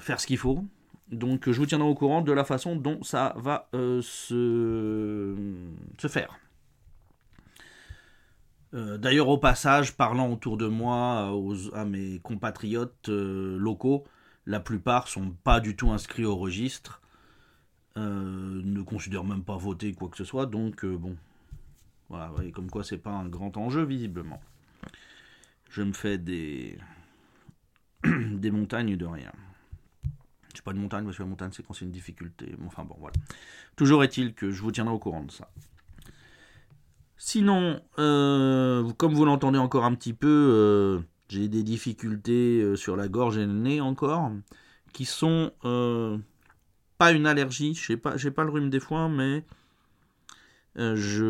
faire 0.00 0.20
ce 0.20 0.26
qu'il 0.26 0.38
faut. 0.38 0.64
Donc 1.10 1.50
je 1.50 1.58
vous 1.58 1.66
tiendrai 1.66 1.88
au 1.88 1.94
courant 1.94 2.20
de 2.20 2.32
la 2.32 2.44
façon 2.44 2.74
dont 2.74 3.02
ça 3.02 3.34
va 3.36 3.68
euh, 3.74 4.02
se, 4.02 5.34
faire. 6.08 6.38
Euh, 8.74 8.98
d'ailleurs, 8.98 9.28
au 9.28 9.38
passage, 9.38 9.96
parlant 9.96 10.30
autour 10.32 10.56
de 10.56 10.66
moi 10.66 11.32
à 11.74 11.84
mes 11.84 12.18
compatriotes 12.18 13.08
euh, 13.08 13.56
locaux, 13.56 14.04
la 14.46 14.60
plupart 14.60 15.08
sont 15.08 15.30
pas 15.44 15.60
du 15.60 15.76
tout 15.76 15.90
inscrits 15.90 16.24
au 16.24 16.36
registre, 16.36 17.00
ne 17.96 18.82
considèrent 18.82 19.24
même 19.24 19.42
pas 19.42 19.56
voter 19.56 19.94
quoi 19.94 20.08
que 20.08 20.16
ce 20.16 20.24
soit, 20.24 20.46
donc 20.46 20.84
bon, 20.84 21.16
voilà, 22.08 22.30
comme 22.52 22.70
quoi 22.70 22.84
c'est 22.84 22.98
pas 22.98 23.10
un 23.12 23.28
grand 23.28 23.56
enjeu 23.56 23.84
visiblement. 23.84 24.40
Je 25.70 25.82
me 25.82 25.92
fais 25.92 26.18
des 26.18 26.78
des 28.04 28.50
montagnes 28.50 28.96
de 28.96 29.06
rien 29.06 29.32
c'est 30.56 30.64
pas 30.64 30.72
une 30.72 30.80
montagne, 30.80 31.04
parce 31.04 31.16
que 31.16 31.22
la 31.22 31.28
montagne, 31.28 31.50
c'est 31.52 31.64
quand 31.64 31.74
c'est 31.74 31.84
une 31.84 31.92
difficulté. 31.92 32.54
Enfin 32.66 32.84
bon, 32.84 32.96
voilà. 32.98 33.14
Toujours 33.76 34.02
est-il 34.02 34.34
que 34.34 34.50
je 34.50 34.62
vous 34.62 34.72
tiendrai 34.72 34.94
au 34.94 34.98
courant 34.98 35.22
de 35.22 35.30
ça. 35.30 35.48
Sinon, 37.18 37.80
euh, 37.98 38.90
comme 38.94 39.14
vous 39.14 39.24
l'entendez 39.24 39.58
encore 39.58 39.84
un 39.84 39.94
petit 39.94 40.14
peu, 40.14 40.26
euh, 40.28 41.00
j'ai 41.28 41.48
des 41.48 41.62
difficultés 41.62 42.60
euh, 42.60 42.76
sur 42.76 42.96
la 42.96 43.08
gorge 43.08 43.38
et 43.38 43.46
le 43.46 43.52
nez 43.52 43.80
encore, 43.80 44.30
qui 44.92 45.04
sont 45.04 45.52
pas 46.98 47.12
une 47.12 47.26
allergie. 47.26 47.74
Je 47.74 47.86
sais 47.86 47.96
pas, 47.96 48.16
j'ai 48.16 48.30
pas 48.30 48.44
le 48.44 48.50
rhume 48.50 48.70
des 48.70 48.80
foins, 48.80 49.08
mais 49.08 49.44
je 50.76 51.24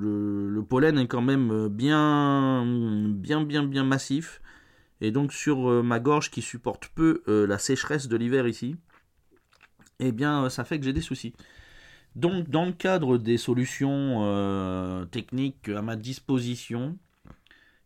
le, 0.00 0.48
le, 0.48 0.62
pollen 0.62 0.98
est 0.98 1.06
quand 1.06 1.22
même 1.22 1.68
bien, 1.68 2.64
bien, 2.66 3.42
bien, 3.42 3.64
bien 3.64 3.84
massif. 3.84 4.40
Et 5.00 5.10
donc 5.10 5.32
sur 5.32 5.70
euh, 5.70 5.82
ma 5.82 5.98
gorge 5.98 6.30
qui 6.30 6.42
supporte 6.42 6.88
peu 6.94 7.22
euh, 7.28 7.46
la 7.46 7.58
sécheresse 7.58 8.08
de 8.08 8.16
l'hiver 8.16 8.46
ici, 8.46 8.76
eh 9.98 10.12
bien 10.12 10.44
euh, 10.44 10.48
ça 10.50 10.64
fait 10.64 10.78
que 10.78 10.84
j'ai 10.84 10.92
des 10.92 11.00
soucis. 11.00 11.34
Donc 12.16 12.50
dans 12.50 12.66
le 12.66 12.72
cadre 12.72 13.18
des 13.18 13.38
solutions 13.38 15.06
techniques 15.12 15.68
à 15.68 15.80
ma 15.80 15.94
disposition, 15.94 16.98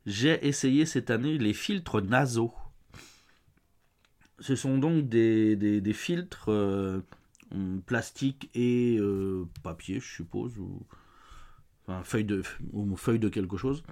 j'ai 0.06 0.46
essayé 0.46 0.86
cette 0.86 1.10
année 1.10 1.38
les 1.38 1.54
filtres 1.54 2.02
nasaux. 2.02 2.54
Ce 4.40 4.56
sont 4.56 4.78
donc 4.78 5.08
des, 5.08 5.56
des, 5.56 5.92
filtres 5.92 6.50
plastiques 7.86 8.50
et 8.54 8.98
papier, 9.62 10.00
je 10.00 10.12
suppose, 10.12 10.58
ou 10.58 10.82
enfin, 11.86 12.02
feuille 12.02 12.24
de, 12.24 12.42
de 13.18 13.28
quelque 13.28 13.56
chose, 13.56 13.82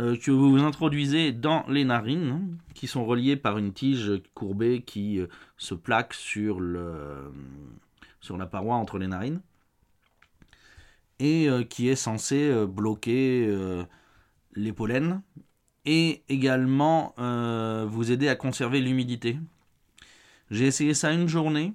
euh, 0.00 0.16
que 0.16 0.30
vous 0.30 0.58
introduisez 0.58 1.32
dans 1.32 1.64
les 1.68 1.84
narines, 1.84 2.58
qui 2.74 2.86
sont 2.86 3.04
reliées 3.04 3.36
par 3.36 3.58
une 3.58 3.72
tige 3.72 4.12
courbée 4.34 4.82
qui 4.82 5.20
euh, 5.20 5.26
se 5.56 5.74
plaque 5.74 6.14
sur, 6.14 6.60
le, 6.60 7.32
sur 8.20 8.36
la 8.36 8.46
paroi 8.46 8.76
entre 8.76 8.98
les 8.98 9.06
narines. 9.06 9.40
et 11.20 11.48
qui 11.70 11.88
est 11.88 11.96
censé 11.96 12.66
bloquer 12.66 13.48
les 14.54 14.72
pollens 14.72 15.22
et 15.84 16.22
également 16.28 17.14
vous 17.86 18.10
aider 18.10 18.28
à 18.28 18.36
conserver 18.36 18.80
l'humidité. 18.80 19.38
J'ai 20.50 20.66
essayé 20.66 20.94
ça 20.94 21.12
une 21.12 21.28
journée. 21.28 21.74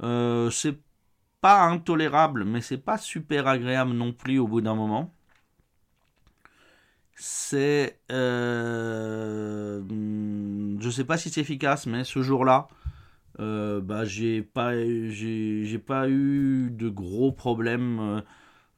c'est 0.00 0.78
pas 1.42 1.62
intolérable, 1.62 2.44
mais 2.44 2.60
c'est 2.62 2.78
pas 2.78 2.96
super 2.96 3.48
agréable 3.48 3.92
non 3.92 4.12
plus 4.12 4.38
au 4.38 4.46
bout 4.46 4.62
d'un 4.62 4.76
moment. 4.76 5.12
C'est. 7.16 7.98
Euh, 8.10 9.82
je 10.80 10.90
sais 10.90 11.04
pas 11.04 11.18
si 11.18 11.30
c'est 11.30 11.40
efficace, 11.40 11.86
mais 11.86 12.04
ce 12.04 12.22
jour-là, 12.22 12.68
euh, 13.40 13.80
bah, 13.80 14.04
j'ai 14.04 14.42
pas, 14.42 14.74
j'ai, 14.74 15.78
pas 15.84 16.08
eu 16.08 16.70
de 16.70 16.88
gros 16.88 17.32
problèmes 17.32 18.00
euh, 18.00 18.20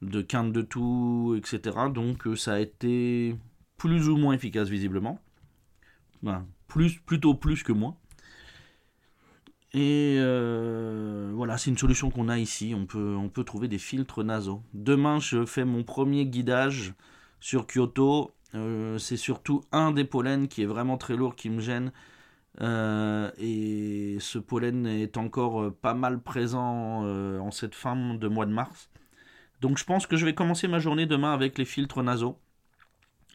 de 0.09 0.21
quinte 0.21 0.51
de 0.51 0.61
tout, 0.61 1.35
etc. 1.37 1.77
Donc 1.93 2.27
ça 2.37 2.53
a 2.53 2.59
été 2.59 3.35
plus 3.77 4.09
ou 4.09 4.17
moins 4.17 4.33
efficace 4.33 4.69
visiblement. 4.69 5.19
plus, 6.67 6.99
plutôt 6.99 7.35
plus 7.35 7.63
que 7.63 7.71
moins. 7.71 7.95
Et 9.75 10.15
euh, 10.19 11.31
voilà, 11.33 11.57
c'est 11.57 11.69
une 11.69 11.77
solution 11.77 12.09
qu'on 12.09 12.29
a 12.29 12.37
ici. 12.39 12.73
On 12.75 12.85
peut, 12.85 13.15
on 13.17 13.27
peut 13.27 13.43
trouver 13.43 13.67
des 13.67 13.77
filtres 13.77 14.23
nasaux. 14.23 14.63
Demain, 14.73 15.19
je 15.19 15.45
fais 15.45 15.65
mon 15.65 15.83
premier 15.83 16.25
guidage 16.25 16.93
sur 17.41 17.67
Kyoto. 17.67 18.31
Euh, 18.53 18.97
c'est 18.97 19.17
surtout 19.17 19.63
un 19.73 19.91
des 19.91 20.05
pollens 20.05 20.47
qui 20.47 20.61
est 20.61 20.65
vraiment 20.65 20.97
très 20.97 21.17
lourd 21.17 21.35
qui 21.35 21.49
me 21.49 21.59
gêne. 21.59 21.91
Euh, 22.61 23.29
et 23.37 24.15
ce 24.21 24.39
pollen 24.39 24.87
est 24.87 25.17
encore 25.17 25.73
pas 25.73 25.93
mal 25.93 26.21
présent 26.21 27.03
en 27.03 27.51
cette 27.51 27.75
fin 27.75 28.15
de 28.15 28.27
mois 28.29 28.45
de 28.45 28.53
mars. 28.53 28.89
Donc 29.65 29.79
je 29.79 29.83
pense 29.83 30.05
que 30.05 30.15
je 30.15 30.25
vais 30.25 30.35
commencer 30.35 30.67
ma 30.67 30.77
journée 30.77 31.07
demain 31.07 31.33
avec 31.33 31.57
les 31.57 31.65
filtres 31.65 32.03
nasaux. 32.03 32.39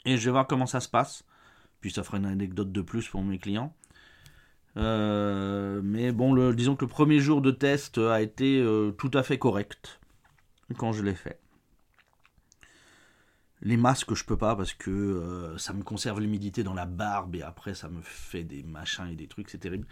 Et 0.05 0.17
je 0.17 0.27
vais 0.27 0.31
voir 0.31 0.47
comment 0.47 0.67
ça 0.67 0.79
se 0.79 0.89
passe. 0.89 1.25
Puis 1.81 1.91
ça 1.91 2.05
fera 2.05 2.19
une 2.19 2.25
anecdote 2.25 2.71
de 2.71 2.83
plus 2.83 3.09
pour 3.09 3.25
mes 3.25 3.41
clients. 3.41 3.75
Euh, 4.77 5.81
mais 5.83 6.13
bon, 6.13 6.53
disons 6.53 6.77
que 6.77 6.85
le 6.85 6.89
premier 6.89 7.19
jour 7.19 7.43
de 7.43 7.51
test 7.51 7.99
a 7.99 8.23
été 8.23 8.61
euh, 8.61 8.93
tout 8.93 9.11
à 9.13 9.25
fait 9.25 9.39
correct 9.39 9.99
quand 10.77 10.93
je 10.93 11.03
l'ai 11.03 11.17
fait. 11.17 11.41
Les 13.61 13.77
masques, 13.77 14.15
je 14.15 14.25
peux 14.25 14.39
pas 14.39 14.55
parce 14.55 14.73
que 14.73 14.89
euh, 14.89 15.59
ça 15.59 15.73
me 15.73 15.83
conserve 15.83 16.21
l'humidité 16.21 16.63
dans 16.63 16.75
la 16.75 16.87
barbe 16.87 17.35
et 17.35 17.43
après 17.43 17.75
ça 17.75 17.89
me 17.89 18.03
fait 18.03 18.45
des 18.45 18.63
machins 18.63 19.09
et 19.09 19.17
des 19.17 19.27
trucs, 19.27 19.51
c'est 19.51 19.59
terrible. 19.59 19.89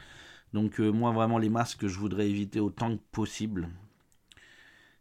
Donc 0.53 0.79
moi 0.79 1.11
vraiment 1.11 1.39
les 1.39 1.49
masques, 1.49 1.89
je 1.89 1.99
voudrais 1.99 2.31
éviter 2.31 2.61
autant 2.61 2.97
que 2.97 3.03
possible. 3.11 3.69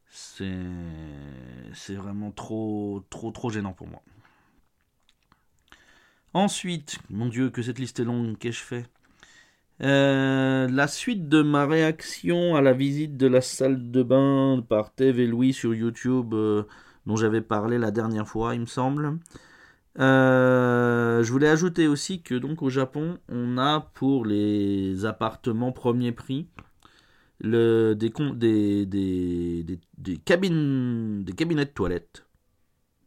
C'est 0.10 1.96
vraiment 1.96 2.32
trop 2.32 3.04
trop 3.10 3.32
trop 3.32 3.50
gênant 3.50 3.74
pour 3.74 3.88
moi. 3.88 4.02
Ensuite, 6.34 7.00
mon 7.10 7.28
Dieu, 7.28 7.50
que 7.50 7.62
cette 7.62 7.80
liste 7.80 8.00
est 8.00 8.04
longue, 8.04 8.38
qu'ai-je 8.38 8.62
fait? 8.62 8.86
Euh, 9.82 10.68
la 10.68 10.88
suite 10.88 11.30
de 11.30 11.42
ma 11.42 11.66
réaction 11.66 12.56
à 12.56 12.62
la 12.62 12.74
visite 12.74 13.16
de 13.16 13.28
la 13.28 13.42
salle 13.42 13.92
de 13.92 14.04
bain 14.04 14.64
par 14.68 14.94
Tev 14.94 15.20
et 15.20 15.28
Louis 15.28 15.54
sur 15.54 15.74
YouTube, 15.74 16.34
euh, 16.34 16.64
dont 17.06 17.16
j'avais 17.16 17.42
parlé 17.42 17.78
la 17.78 17.92
dernière 17.92 18.28
fois, 18.28 18.56
il 18.56 18.62
me 18.62 18.66
semble. 18.66 19.20
Euh, 20.00 21.24
je 21.24 21.32
voulais 21.32 21.50
ajouter 21.50 21.88
aussi 21.88 22.22
que 22.22 22.36
donc 22.36 22.62
au 22.62 22.70
Japon, 22.70 23.18
on 23.30 23.58
a 23.58 23.82
pour 23.96 24.26
les 24.26 25.06
appartements 25.06 25.72
premier 25.72 26.12
prix 26.12 26.48
le, 27.40 27.94
des, 27.94 28.10
cabines, 30.26 31.24
des 31.24 31.34
cabinets 31.34 31.66
de 31.66 31.72
toilettes. 31.72 32.26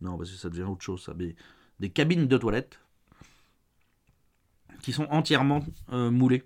Non, 0.00 0.16
parce 0.16 0.30
que 0.30 0.36
ça 0.36 0.48
devient 0.48 0.62
autre 0.62 0.82
chose, 0.82 1.02
ça. 1.02 1.14
des 1.14 1.90
cabines 1.90 2.26
de 2.26 2.38
toilettes 2.38 2.78
qui 4.82 4.92
sont 4.92 5.06
entièrement 5.10 5.62
moulées 5.90 6.44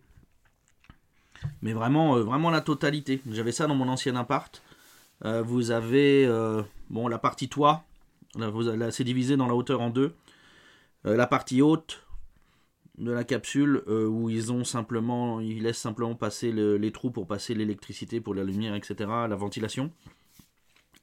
mais 1.62 1.72
vraiment, 1.72 2.16
euh, 2.16 2.22
vraiment 2.22 2.50
la 2.50 2.60
totalité. 2.60 3.20
J'avais 3.30 3.52
ça 3.52 3.66
dans 3.66 3.74
mon 3.74 3.88
ancien 3.88 4.16
appart. 4.16 4.62
Euh, 5.24 5.42
vous 5.42 5.70
avez 5.70 6.26
euh, 6.26 6.62
bon, 6.90 7.08
la 7.08 7.18
partie 7.18 7.48
toit, 7.48 7.84
là, 8.36 8.90
c'est 8.90 9.04
divisé 9.04 9.36
dans 9.36 9.46
la 9.46 9.54
hauteur 9.54 9.80
en 9.80 9.90
deux. 9.90 10.14
la 11.04 11.26
partie 11.26 11.62
haute 11.62 12.03
de 12.98 13.10
la 13.10 13.24
capsule 13.24 13.82
où 13.88 14.30
ils 14.30 14.52
ont 14.52 14.64
simplement, 14.64 15.40
ils 15.40 15.62
laissent 15.62 15.78
simplement 15.78 16.14
passer 16.14 16.52
les 16.52 16.92
trous 16.92 17.10
pour 17.10 17.26
passer 17.26 17.54
l'électricité, 17.54 18.20
pour 18.20 18.34
la 18.34 18.44
lumière, 18.44 18.74
etc., 18.74 18.94
la 19.28 19.36
ventilation. 19.36 19.90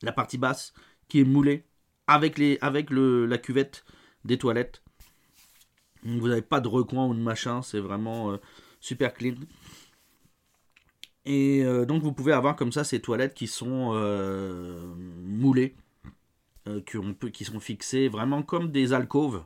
La 0.01 0.11
partie 0.11 0.37
basse 0.37 0.73
qui 1.09 1.19
est 1.19 1.25
moulée 1.25 1.65
avec, 2.07 2.37
les, 2.37 2.57
avec 2.61 2.89
le, 2.89 3.25
la 3.25 3.37
cuvette 3.37 3.83
des 4.23 4.37
toilettes. 4.37 4.81
Vous 6.03 6.27
n'avez 6.27 6.41
pas 6.41 6.61
de 6.61 6.67
recoin 6.67 7.05
ou 7.07 7.13
de 7.13 7.19
machin, 7.19 7.61
c'est 7.61 7.79
vraiment 7.79 8.37
super 8.79 9.13
clean. 9.13 9.35
Et 11.25 11.63
euh, 11.63 11.85
donc 11.85 12.01
vous 12.01 12.13
pouvez 12.13 12.33
avoir 12.33 12.55
comme 12.55 12.71
ça 12.71 12.83
ces 12.83 12.99
toilettes 12.99 13.33
qui 13.33 13.47
sont 13.47 13.91
euh, 13.93 14.93
moulées, 15.23 15.75
euh, 16.67 16.81
qui 16.81 17.45
sont 17.45 17.59
fixées 17.59 18.07
vraiment 18.07 18.41
comme 18.41 18.71
des 18.71 18.93
alcôves 18.93 19.43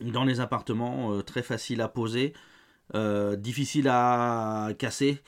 dans 0.00 0.24
les 0.24 0.40
appartements, 0.40 1.22
très 1.22 1.42
faciles 1.42 1.80
à 1.80 1.88
poser, 1.88 2.32
difficiles 3.38 3.88
à 3.88 4.70
casser 4.78 5.20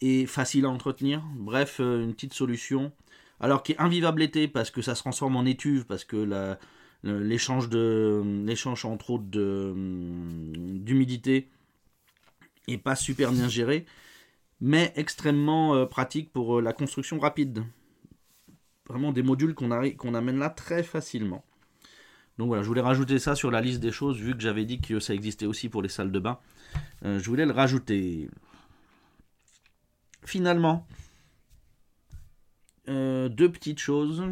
et 0.00 0.26
facile 0.26 0.64
à 0.66 0.70
entretenir. 0.70 1.22
Bref, 1.36 1.80
une 1.80 2.14
petite 2.14 2.34
solution. 2.34 2.92
Alors 3.40 3.62
qui 3.62 3.72
est 3.72 3.80
invivable 3.80 4.20
l'été 4.20 4.48
parce 4.48 4.70
que 4.70 4.82
ça 4.82 4.94
se 4.94 5.00
transforme 5.00 5.36
en 5.36 5.44
étuve, 5.44 5.86
parce 5.86 6.04
que 6.04 6.56
l'échange 7.04 7.68
entre 8.84 9.10
autres 9.10 9.24
d'humidité 9.24 11.48
est 12.68 12.78
pas 12.78 12.96
super 12.96 13.32
bien 13.32 13.48
géré 13.48 13.86
mais 14.62 14.92
extrêmement 14.94 15.74
euh, 15.74 15.86
pratique 15.86 16.32
pour 16.32 16.58
euh, 16.58 16.62
la 16.62 16.72
construction 16.72 17.18
rapide. 17.18 17.64
Vraiment 18.88 19.12
des 19.12 19.24
modules 19.24 19.54
qu'on 19.54 20.14
amène 20.14 20.38
là 20.38 20.50
très 20.50 20.84
facilement. 20.84 21.44
Donc 22.42 22.48
voilà, 22.48 22.64
je 22.64 22.66
voulais 22.66 22.80
rajouter 22.80 23.20
ça 23.20 23.36
sur 23.36 23.52
la 23.52 23.60
liste 23.60 23.78
des 23.78 23.92
choses, 23.92 24.16
vu 24.16 24.34
que 24.34 24.40
j'avais 24.40 24.64
dit 24.64 24.80
que 24.80 24.98
ça 24.98 25.14
existait 25.14 25.46
aussi 25.46 25.68
pour 25.68 25.80
les 25.80 25.88
salles 25.88 26.10
de 26.10 26.18
bain. 26.18 26.40
Euh, 27.04 27.20
je 27.20 27.30
voulais 27.30 27.46
le 27.46 27.52
rajouter. 27.52 28.28
Finalement, 30.24 30.84
deux 32.88 33.48
petites 33.52 33.78
choses. 33.78 34.24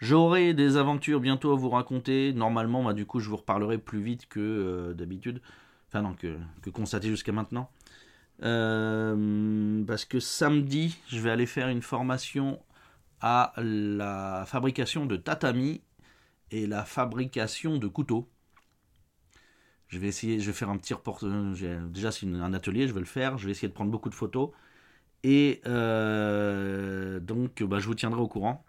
J'aurai 0.00 0.54
des 0.54 0.78
aventures 0.78 1.20
bientôt 1.20 1.52
à 1.52 1.56
vous 1.56 1.68
raconter. 1.68 2.32
Normalement, 2.32 2.82
bah, 2.82 2.94
du 2.94 3.04
coup, 3.04 3.20
je 3.20 3.28
vous 3.28 3.36
reparlerai 3.36 3.76
plus 3.76 4.00
vite 4.00 4.26
que 4.30 4.94
d'habitude. 4.96 5.42
Enfin 5.88 6.00
non, 6.00 6.14
que, 6.14 6.38
que 6.62 6.70
constaté 6.70 7.08
jusqu'à 7.08 7.32
maintenant. 7.32 7.68
Euh, 8.42 9.84
parce 9.84 10.06
que 10.06 10.18
samedi, 10.18 10.98
je 11.08 11.20
vais 11.20 11.30
aller 11.30 11.46
faire 11.46 11.68
une 11.68 11.82
formation 11.82 12.58
à 13.20 13.52
la 13.58 14.44
fabrication 14.46 15.06
de 15.06 15.16
tatami 15.16 15.80
et 16.52 16.66
la 16.66 16.84
fabrication 16.84 17.78
de 17.78 17.88
couteaux. 17.88 18.28
Je 19.88 19.98
vais 19.98 20.06
essayer, 20.08 20.38
je 20.38 20.46
vais 20.46 20.52
faire 20.52 20.70
un 20.70 20.78
petit 20.78 20.94
reportage. 20.94 21.62
Déjà, 21.90 22.12
c'est 22.12 22.26
un 22.26 22.54
atelier, 22.54 22.86
je 22.86 22.94
vais 22.94 23.00
le 23.00 23.06
faire. 23.06 23.36
Je 23.38 23.46
vais 23.46 23.50
essayer 23.50 23.68
de 23.68 23.74
prendre 23.74 23.90
beaucoup 23.90 24.08
de 24.08 24.14
photos. 24.14 24.50
Et 25.24 25.60
euh, 25.66 27.20
donc, 27.20 27.62
bah, 27.62 27.78
je 27.78 27.86
vous 27.86 27.94
tiendrai 27.94 28.20
au 28.20 28.28
courant. 28.28 28.64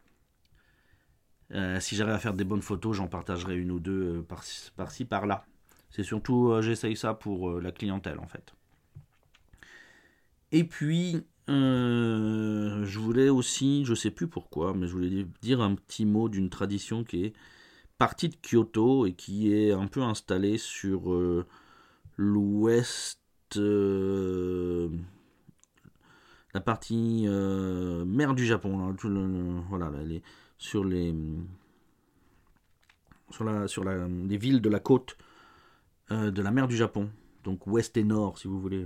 Euh, 1.51 1.79
si 1.79 1.95
j'arrive 1.95 2.15
à 2.15 2.19
faire 2.19 2.33
des 2.33 2.43
bonnes 2.43 2.61
photos, 2.61 2.97
j'en 2.97 3.07
partagerai 3.07 3.55
une 3.55 3.71
ou 3.71 3.79
deux 3.79 4.25
par-ci, 4.75 5.05
par-là. 5.05 5.45
C'est 5.91 6.03
surtout, 6.03 6.51
j'essaye 6.61 6.97
ça 6.97 7.13
pour 7.13 7.59
la 7.59 7.71
clientèle 7.71 8.17
en 8.17 8.25
fait. 8.25 8.55
Et 10.51 10.63
puis, 10.63 11.23
euh, 11.49 12.85
je 12.85 12.99
voulais 12.99 13.29
aussi, 13.29 13.85
je 13.85 13.93
sais 13.93 14.11
plus 14.11 14.27
pourquoi, 14.27 14.73
mais 14.73 14.87
je 14.87 14.93
voulais 14.93 15.25
dire 15.41 15.61
un 15.61 15.75
petit 15.75 16.05
mot 16.05 16.29
d'une 16.29 16.49
tradition 16.49 17.03
qui 17.03 17.25
est 17.25 17.33
partie 18.03 18.27
de 18.27 18.35
Kyoto 18.35 19.05
et 19.05 19.13
qui 19.13 19.53
est 19.53 19.71
un 19.71 19.87
peu 19.87 20.01
installée 20.01 20.57
sur 20.57 21.13
euh, 21.13 21.45
l'ouest, 22.17 23.21
euh, 23.55 24.89
la 26.53 26.59
partie 26.59 27.25
mer 28.05 28.33
du 28.33 28.45
Japon, 28.45 28.93
voilà, 29.69 29.89
sur 30.57 30.83
les 30.83 31.15
sur 33.29 33.45
la 33.45 33.69
sur 33.69 33.85
la, 33.85 34.05
les 34.09 34.37
villes 34.37 34.59
de 34.59 34.69
la 34.69 34.81
côte 34.81 35.15
de 36.09 36.41
la 36.41 36.51
mer 36.51 36.67
du 36.67 36.75
Japon, 36.75 37.09
donc 37.45 37.67
ouest 37.67 37.95
et 37.95 38.03
nord, 38.03 38.37
si 38.37 38.49
vous 38.49 38.59
voulez. 38.59 38.85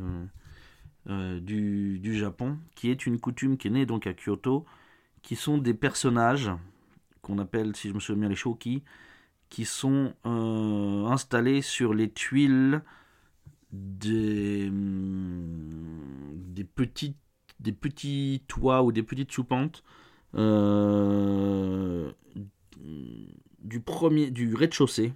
Euh, 1.09 1.39
du, 1.39 2.13
Japon, 2.13 2.57
qui 2.75 2.91
est 2.91 3.05
une 3.05 3.19
coutume 3.19 3.57
qui 3.57 3.69
est 3.69 3.71
née 3.71 3.85
donc 3.85 4.05
à 4.05 4.13
Kyoto, 4.13 4.65
qui 5.21 5.35
sont 5.37 5.57
des 5.57 5.73
personnages 5.73 6.51
qu'on 7.21 7.39
appelle, 7.39 7.75
si 7.77 7.89
je 7.89 7.93
me 7.93 7.99
souviens 7.99 8.21
bien, 8.21 8.29
les 8.29 8.35
shoki, 8.35 8.83
qui 9.49 9.65
sont 9.65 10.13
euh, 10.25 11.05
installés 11.05 11.61
sur 11.61 11.93
les 11.93 12.11
tuiles 12.11 12.81
des, 13.71 14.69
des, 14.71 16.63
petites, 16.63 17.17
petits 17.79 18.43
toits 18.47 18.83
ou 18.83 18.91
des 18.91 19.03
petites 19.03 19.31
soupentes 19.31 19.83
euh, 20.35 22.11
du, 23.59 23.79
premier, 23.79 24.31
du 24.31 24.55
rez-de-chaussée. 24.55 25.13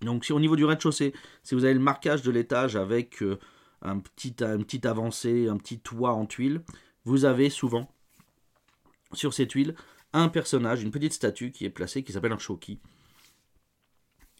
Donc 0.00 0.24
si 0.24 0.32
au 0.32 0.40
niveau 0.40 0.56
du 0.56 0.64
rez-de-chaussée, 0.64 1.12
si 1.42 1.54
vous 1.54 1.64
avez 1.64 1.74
le 1.74 1.80
marquage 1.80 2.22
de 2.22 2.30
l'étage 2.30 2.76
avec 2.76 3.22
euh, 3.22 3.38
un 3.82 3.98
petit, 3.98 4.34
une 4.40 4.64
petite 4.64 4.86
avancée, 4.86 5.48
un 5.48 5.56
petit 5.56 5.78
toit 5.78 6.12
en 6.12 6.26
tuiles, 6.26 6.62
vous 7.04 7.24
avez 7.24 7.50
souvent 7.50 7.92
sur 9.12 9.34
ces 9.34 9.46
tuiles 9.46 9.74
un 10.12 10.28
personnage, 10.28 10.82
une 10.82 10.90
petite 10.90 11.12
statue 11.12 11.52
qui 11.52 11.64
est 11.64 11.70
placée, 11.70 12.02
qui 12.02 12.12
s'appelle 12.12 12.32
un 12.32 12.38
shoki. 12.38 12.78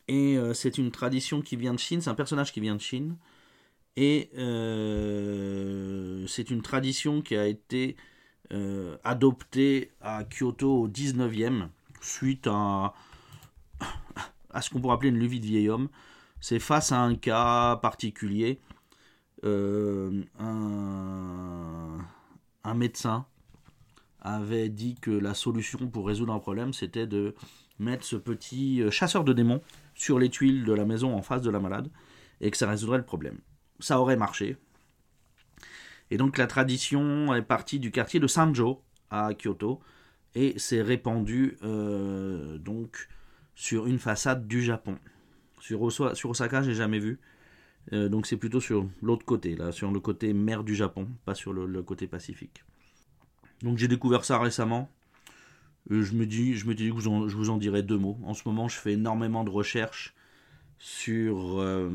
Et 0.08 0.36
euh, 0.36 0.52
c'est 0.54 0.78
une 0.78 0.90
tradition 0.90 1.42
qui 1.42 1.56
vient 1.56 1.74
de 1.74 1.78
Chine, 1.78 2.00
c'est 2.00 2.10
un 2.10 2.14
personnage 2.14 2.52
qui 2.52 2.60
vient 2.60 2.74
de 2.74 2.80
Chine. 2.80 3.16
Et 3.96 4.30
euh, 4.38 6.26
c'est 6.26 6.50
une 6.50 6.62
tradition 6.62 7.22
qui 7.22 7.36
a 7.36 7.46
été 7.46 7.96
euh, 8.52 8.96
adoptée 9.04 9.92
à 10.00 10.24
Kyoto 10.24 10.82
au 10.82 10.88
19e, 10.88 11.68
suite 12.00 12.46
à, 12.50 12.94
ce 14.60 14.70
qu'on 14.70 14.80
pourrait 14.80 14.94
appeler 14.94 15.10
une 15.10 15.18
levée 15.18 15.38
de 15.38 15.46
vieil 15.46 15.68
homme. 15.68 15.88
C'est 16.40 16.58
face 16.58 16.92
à 16.92 17.00
un 17.00 17.14
cas 17.14 17.76
particulier. 17.76 18.58
un 19.44 20.04
médecin 22.74 23.26
avait 24.22 24.68
dit 24.68 24.94
que 24.94 25.10
la 25.10 25.34
solution 25.34 25.88
pour 25.88 26.06
résoudre 26.06 26.32
un 26.32 26.38
problème, 26.38 26.72
c'était 26.72 27.06
de 27.06 27.34
mettre 27.78 28.04
ce 28.04 28.16
petit 28.16 28.80
euh, 28.80 28.90
chasseur 28.90 29.24
de 29.24 29.32
démons 29.32 29.60
sur 29.94 30.18
les 30.18 30.30
tuiles 30.30 30.64
de 30.64 30.72
la 30.72 30.84
maison 30.84 31.14
en 31.14 31.22
face 31.22 31.42
de 31.42 31.50
la 31.50 31.60
malade, 31.60 31.90
et 32.40 32.50
que 32.50 32.56
ça 32.56 32.68
résoudrait 32.68 32.98
le 32.98 33.04
problème. 33.04 33.38
Ça 33.80 34.00
aurait 34.00 34.16
marché. 34.16 34.56
Et 36.10 36.16
donc 36.16 36.38
la 36.38 36.46
tradition 36.46 37.34
est 37.34 37.42
partie 37.42 37.78
du 37.78 37.90
quartier 37.90 38.20
de 38.20 38.26
Sanjo 38.26 38.82
à 39.10 39.30
Kyoto, 39.34 39.80
et 40.34 40.58
s'est 40.58 40.82
répandue 40.82 41.58
euh, 41.62 42.56
donc 42.58 43.08
sur 43.54 43.86
une 43.86 43.98
façade 43.98 44.46
du 44.46 44.62
Japon. 44.62 44.98
Sur, 45.60 45.82
Osaka, 45.82 46.14
sur 46.14 46.30
Osaka, 46.30 46.62
j'ai 46.62 46.74
jamais 46.74 46.98
vu. 46.98 47.20
Euh, 47.92 48.08
donc 48.08 48.26
c'est 48.26 48.36
plutôt 48.36 48.60
sur 48.60 48.88
l'autre 49.02 49.26
côté, 49.26 49.56
là, 49.56 49.72
sur 49.72 49.90
le 49.90 50.00
côté 50.00 50.32
mer 50.32 50.64
du 50.64 50.74
Japon, 50.74 51.08
pas 51.24 51.34
sur 51.34 51.52
le 51.52 51.82
côté 51.82 52.06
pacifique. 52.06 52.62
Donc 53.62 53.78
j'ai 53.78 53.88
découvert 53.88 54.24
ça 54.24 54.38
récemment. 54.38 54.90
Euh, 55.90 56.02
je 56.02 56.14
me 56.14 56.26
dis, 56.26 56.54
je 56.54 56.66
me 56.66 56.74
dis 56.74 56.90
que 56.90 57.00
je 57.00 57.08
vous 57.08 57.50
en 57.50 57.56
dirai 57.56 57.82
deux 57.82 57.98
mots. 57.98 58.18
En 58.24 58.34
ce 58.34 58.42
moment, 58.46 58.68
je 58.68 58.76
fais 58.76 58.92
énormément 58.92 59.44
de 59.44 59.50
recherches 59.50 60.14
sur 60.78 61.60
euh, 61.60 61.90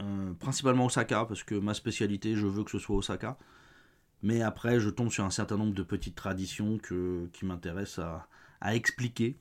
euh, 0.00 0.32
principalement 0.34 0.86
Osaka 0.86 1.24
parce 1.24 1.42
que 1.42 1.54
ma 1.54 1.74
spécialité, 1.74 2.34
je 2.34 2.46
veux 2.46 2.64
que 2.64 2.70
ce 2.70 2.78
soit 2.78 2.96
Osaka. 2.96 3.38
Mais 4.22 4.42
après, 4.42 4.80
je 4.80 4.90
tombe 4.90 5.10
sur 5.10 5.24
un 5.24 5.30
certain 5.30 5.56
nombre 5.56 5.74
de 5.74 5.82
petites 5.82 6.16
traditions 6.16 6.78
que, 6.78 7.28
qui 7.32 7.46
m'intéressent 7.46 8.04
à, 8.60 8.74
expliquer. 8.74 9.36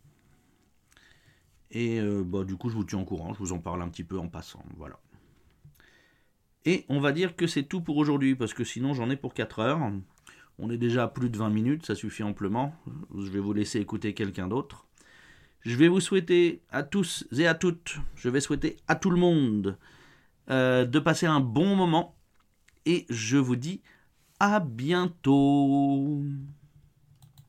Et 1.72 2.00
bah, 2.26 2.44
du 2.44 2.56
coup, 2.56 2.70
je 2.70 2.76
vous 2.76 2.84
tiens 2.84 3.00
au 3.00 3.06
courant. 3.06 3.34
Je 3.34 3.40
vous 3.40 3.54
en 3.54 3.60
parle 3.60 3.82
un 3.82 3.90
petit 3.90 4.04
peu 4.04 4.20
en 4.20 4.28
passant. 4.28 4.64
Voilà. 4.78 5.00
Et 6.66 6.86
on 6.90 7.00
va 7.00 7.12
dire 7.12 7.36
que 7.36 7.48
c'est 7.48 7.64
tout 7.64 7.82
pour 7.82 7.98
aujourd'hui 7.98 8.36
parce 8.36 8.54
que 8.54 8.64
sinon, 8.64 8.94
j'en 8.94 9.10
ai 9.10 9.16
pour 9.16 9.34
4 9.34 9.60
heures. 9.60 9.92
On 10.60 10.70
est 10.70 10.78
déjà 10.78 11.04
à 11.04 11.08
plus 11.08 11.30
de 11.30 11.38
20 11.38 11.50
minutes, 11.50 11.86
ça 11.86 11.94
suffit 11.94 12.24
amplement. 12.24 12.74
Je 13.16 13.30
vais 13.30 13.40
vous 13.40 13.54
laisser 13.54 13.80
écouter 13.80 14.14
quelqu'un 14.14 14.48
d'autre. 14.48 14.88
Je 15.62 15.76
vais 15.76 15.88
vous 15.88 16.00
souhaiter 16.00 16.62
à 16.72 16.84
tous 16.84 17.28
et 17.38 17.46
à 17.46 17.54
toutes, 17.54 17.98
je 18.16 18.30
vais 18.30 18.40
souhaiter 18.40 18.78
à 18.88 18.96
tout 18.96 19.10
le 19.10 19.18
monde 19.18 19.78
euh, 20.50 20.86
de 20.86 21.00
passer 21.00 21.26
un 21.26 21.42
bon 21.42 21.76
moment. 21.76 22.16
Et 22.86 23.06
je 23.10 23.38
vous 23.38 23.56
dis 23.56 23.82
à 24.40 24.60
bientôt. 24.60 26.24